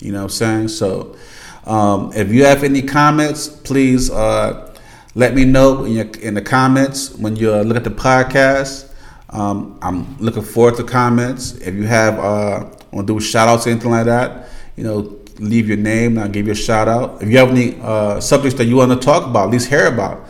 You 0.00 0.12
know 0.12 0.18
what 0.18 0.24
I'm 0.24 0.30
saying? 0.30 0.68
So, 0.68 1.16
um, 1.64 2.12
if 2.14 2.30
you 2.32 2.44
have 2.44 2.64
any 2.64 2.82
comments, 2.82 3.48
please. 3.48 4.10
Uh, 4.10 4.69
let 5.14 5.34
me 5.34 5.44
know 5.44 5.84
in, 5.84 5.92
your, 5.92 6.06
in 6.20 6.34
the 6.34 6.42
comments 6.42 7.14
when 7.16 7.36
you 7.36 7.52
uh, 7.52 7.62
look 7.62 7.76
at 7.76 7.84
the 7.84 7.90
podcast. 7.90 8.92
Um, 9.30 9.78
I'm 9.82 10.16
looking 10.18 10.42
forward 10.42 10.76
to 10.76 10.84
comments. 10.84 11.54
If 11.54 11.74
you 11.74 11.84
have 11.84 12.18
uh, 12.18 12.70
want 12.92 13.06
to 13.06 13.14
do 13.14 13.20
shout 13.20 13.48
outs 13.48 13.66
or 13.66 13.70
anything 13.70 13.90
like 13.90 14.06
that, 14.06 14.48
you 14.76 14.84
know, 14.84 15.16
leave 15.38 15.68
your 15.68 15.76
name 15.76 16.16
and 16.16 16.20
I'll 16.20 16.28
give 16.28 16.46
you 16.46 16.52
a 16.52 16.56
shout 16.56 16.88
out. 16.88 17.22
If 17.22 17.28
you 17.28 17.38
have 17.38 17.50
any 17.50 17.78
uh, 17.80 18.20
subjects 18.20 18.56
that 18.58 18.66
you 18.66 18.76
want 18.76 18.92
to 18.92 18.98
talk 18.98 19.26
about, 19.26 19.46
at 19.46 19.50
least 19.50 19.68
hear 19.68 19.86
about, 19.86 20.26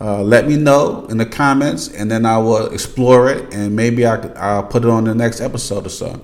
uh, 0.00 0.22
let 0.22 0.46
me 0.46 0.56
know 0.56 1.06
in 1.06 1.18
the 1.18 1.26
comments 1.26 1.88
and 1.88 2.10
then 2.10 2.24
I 2.24 2.38
will 2.38 2.72
explore 2.72 3.28
it 3.30 3.52
and 3.52 3.74
maybe 3.74 4.06
I, 4.06 4.16
I'll 4.36 4.62
put 4.62 4.84
it 4.84 4.90
on 4.90 5.04
the 5.04 5.14
next 5.14 5.40
episode 5.40 5.86
or 5.86 5.90
so. 5.90 6.20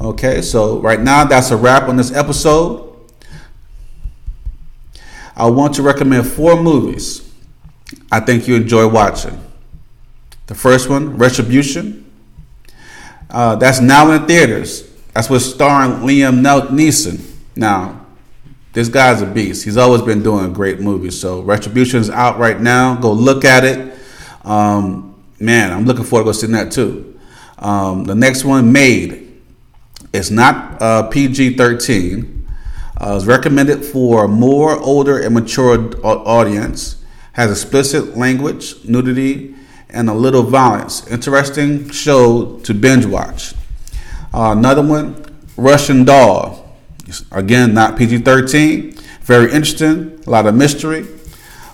Okay, 0.00 0.42
so 0.42 0.80
right 0.80 1.00
now 1.00 1.24
that's 1.24 1.50
a 1.50 1.56
wrap 1.56 1.88
on 1.88 1.96
this 1.96 2.12
episode. 2.12 2.85
I 5.36 5.46
want 5.50 5.74
to 5.74 5.82
recommend 5.82 6.26
four 6.26 6.60
movies 6.60 7.26
I 8.10 8.20
think 8.20 8.48
you 8.48 8.56
enjoy 8.56 8.88
watching. 8.88 9.38
The 10.46 10.54
first 10.54 10.88
one, 10.88 11.16
Retribution. 11.16 12.04
Uh, 13.30 13.56
that's 13.56 13.80
now 13.80 14.10
in 14.12 14.26
theaters. 14.26 14.88
That's 15.12 15.28
with 15.28 15.42
starring 15.42 16.02
Liam 16.06 16.42
Neeson. 16.68 17.20
Now, 17.56 18.06
this 18.72 18.88
guy's 18.88 19.22
a 19.22 19.26
beast. 19.26 19.64
He's 19.64 19.76
always 19.76 20.02
been 20.02 20.22
doing 20.22 20.52
great 20.52 20.80
movies. 20.80 21.18
So 21.18 21.40
Retribution 21.40 22.00
is 22.00 22.10
out 22.10 22.38
right 22.38 22.60
now. 22.60 22.94
Go 22.96 23.12
look 23.12 23.44
at 23.44 23.64
it. 23.64 23.98
Um, 24.44 25.14
man, 25.40 25.72
I'm 25.72 25.84
looking 25.84 26.04
forward 26.04 26.24
to 26.24 26.28
go 26.28 26.32
seeing 26.32 26.52
that 26.52 26.70
too. 26.70 27.18
Um, 27.58 28.04
the 28.04 28.14
next 28.14 28.44
one, 28.44 28.72
Maid. 28.72 29.22
It's 30.12 30.30
not 30.30 30.80
uh, 30.80 31.08
PG-13. 31.08 32.35
Uh, 32.98 33.16
it's 33.16 33.26
recommended 33.26 33.84
for 33.84 34.24
a 34.24 34.28
more 34.28 34.78
older 34.78 35.18
and 35.18 35.34
mature 35.34 35.90
audience. 36.02 37.02
Has 37.32 37.50
explicit 37.50 38.16
language, 38.16 38.84
nudity, 38.84 39.54
and 39.90 40.08
a 40.08 40.14
little 40.14 40.42
violence. 40.42 41.06
Interesting 41.08 41.90
show 41.90 42.58
to 42.60 42.72
binge 42.72 43.04
watch. 43.04 43.52
Uh, 44.32 44.54
another 44.56 44.82
one, 44.82 45.24
Russian 45.56 46.04
Doll. 46.04 46.74
Again, 47.30 47.74
not 47.74 47.96
PG 47.96 48.18
13. 48.18 48.92
Very 49.22 49.52
interesting. 49.52 50.22
A 50.26 50.30
lot 50.30 50.46
of 50.46 50.54
mystery. 50.54 51.06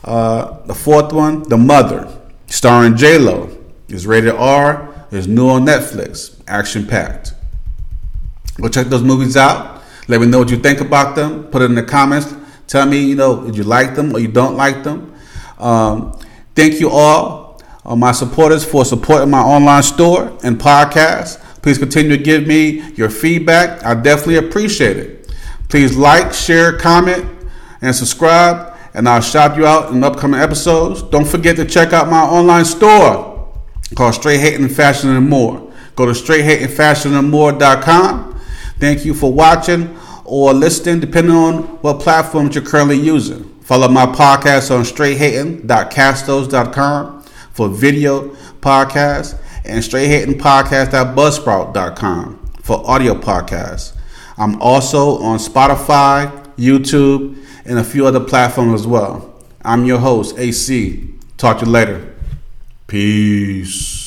Uh, 0.05 0.59
the 0.67 0.75
fourth 0.75 1.13
one, 1.13 1.49
The 1.49 1.57
Mother, 1.57 2.13
starring 2.49 2.97
J 2.97 3.19
Lo, 3.19 3.57
is 3.89 4.07
rated 4.07 4.35
R. 4.35 4.89
Is 5.13 5.29
new 5.29 5.49
on 5.49 5.67
Netflix. 5.67 6.41
Action 6.49 6.87
packed. 6.87 7.35
Go 8.61 8.69
check 8.69 8.87
those 8.87 9.03
movies 9.03 9.37
out. 9.37 9.72
Let 10.09 10.21
me 10.21 10.27
know 10.27 10.38
what 10.38 10.51
you 10.51 10.57
think 10.57 10.81
about 10.81 11.17
them. 11.17 11.45
Put 11.45 11.62
it 11.62 11.67
in 11.67 11.75
the 11.75 11.83
comments. 11.83 12.35
Tell 12.67 12.87
me, 12.87 13.05
you 13.05 13.17
know, 13.17 13.45
did 13.45 13.57
you 13.57 13.65
like 13.65 13.95
them 13.95 14.15
or 14.15 14.19
you 14.19 14.29
don't 14.29 14.57
like 14.57 14.83
them. 14.83 15.15
Um, 15.59 16.19
thank 16.55 16.81
you 16.81 16.91
all, 16.91 17.61
uh, 17.85 17.95
my 17.95 18.12
supporters, 18.12 18.65
for 18.65 18.85
supporting 18.85 19.31
my 19.31 19.41
online 19.41 19.83
store 19.83 20.37
and 20.43 20.59
podcast. 20.59 21.41
Please 21.62 21.79
continue 21.79 22.17
to 22.17 22.23
give 22.23 22.47
me 22.47 22.81
your 22.95 23.11
feedback. 23.11 23.85
I 23.85 23.95
definitely 23.95 24.37
appreciate 24.37 24.97
it. 24.97 25.33
Please 25.69 25.97
like, 25.97 26.35
share, 26.35 26.77
comment, 26.77 27.25
and 27.81 27.95
subscribe, 27.95 28.75
and 28.95 29.09
I'll 29.09 29.21
shout 29.21 29.57
you 29.57 29.67
out 29.67 29.93
in 29.93 30.03
upcoming 30.03 30.41
episodes. 30.41 31.03
Don't 31.03 31.27
forget 31.27 31.57
to 31.57 31.65
check 31.65 31.93
out 31.93 32.09
my 32.09 32.23
online 32.23 32.65
store 32.65 33.31
called 33.95 34.15
Straight 34.15 34.41
Hating 34.41 34.69
Fashion 34.69 35.11
and 35.11 35.29
More. 35.29 35.71
Go 35.95 36.07
to 36.07 36.12
straighthatingfashionandmore.com. 36.12 38.32
Thank 38.83 39.05
you 39.05 39.14
for 39.14 39.33
watching 39.33 39.97
or 40.25 40.53
listening, 40.53 40.99
depending 40.99 41.37
on 41.37 41.62
what 41.83 42.01
platforms 42.01 42.57
you're 42.57 42.64
currently 42.64 42.99
using. 42.99 43.45
Follow 43.61 43.87
my 43.87 44.07
podcast 44.07 44.77
on 44.77 44.83
straighthating.castos.com 44.83 47.23
for 47.53 47.68
video 47.68 48.31
podcasts 48.61 49.38
and 49.64 49.85
straighthatingpodcast.buzzsprout.com 49.85 52.53
for 52.64 52.90
audio 52.90 53.14
podcasts. 53.14 53.97
I'm 54.37 54.61
also 54.61 55.23
on 55.23 55.38
Spotify, 55.38 56.45
YouTube, 56.57 57.37
and 57.64 57.79
a 57.79 57.85
few 57.85 58.05
other 58.05 58.18
platforms 58.18 58.81
as 58.81 58.87
well. 58.88 59.33
I'm 59.64 59.85
your 59.85 60.01
host, 60.01 60.37
AC. 60.37 61.09
Talk 61.37 61.61
to 61.61 61.66
you 61.66 61.71
later. 61.71 62.12
Peace. 62.88 64.02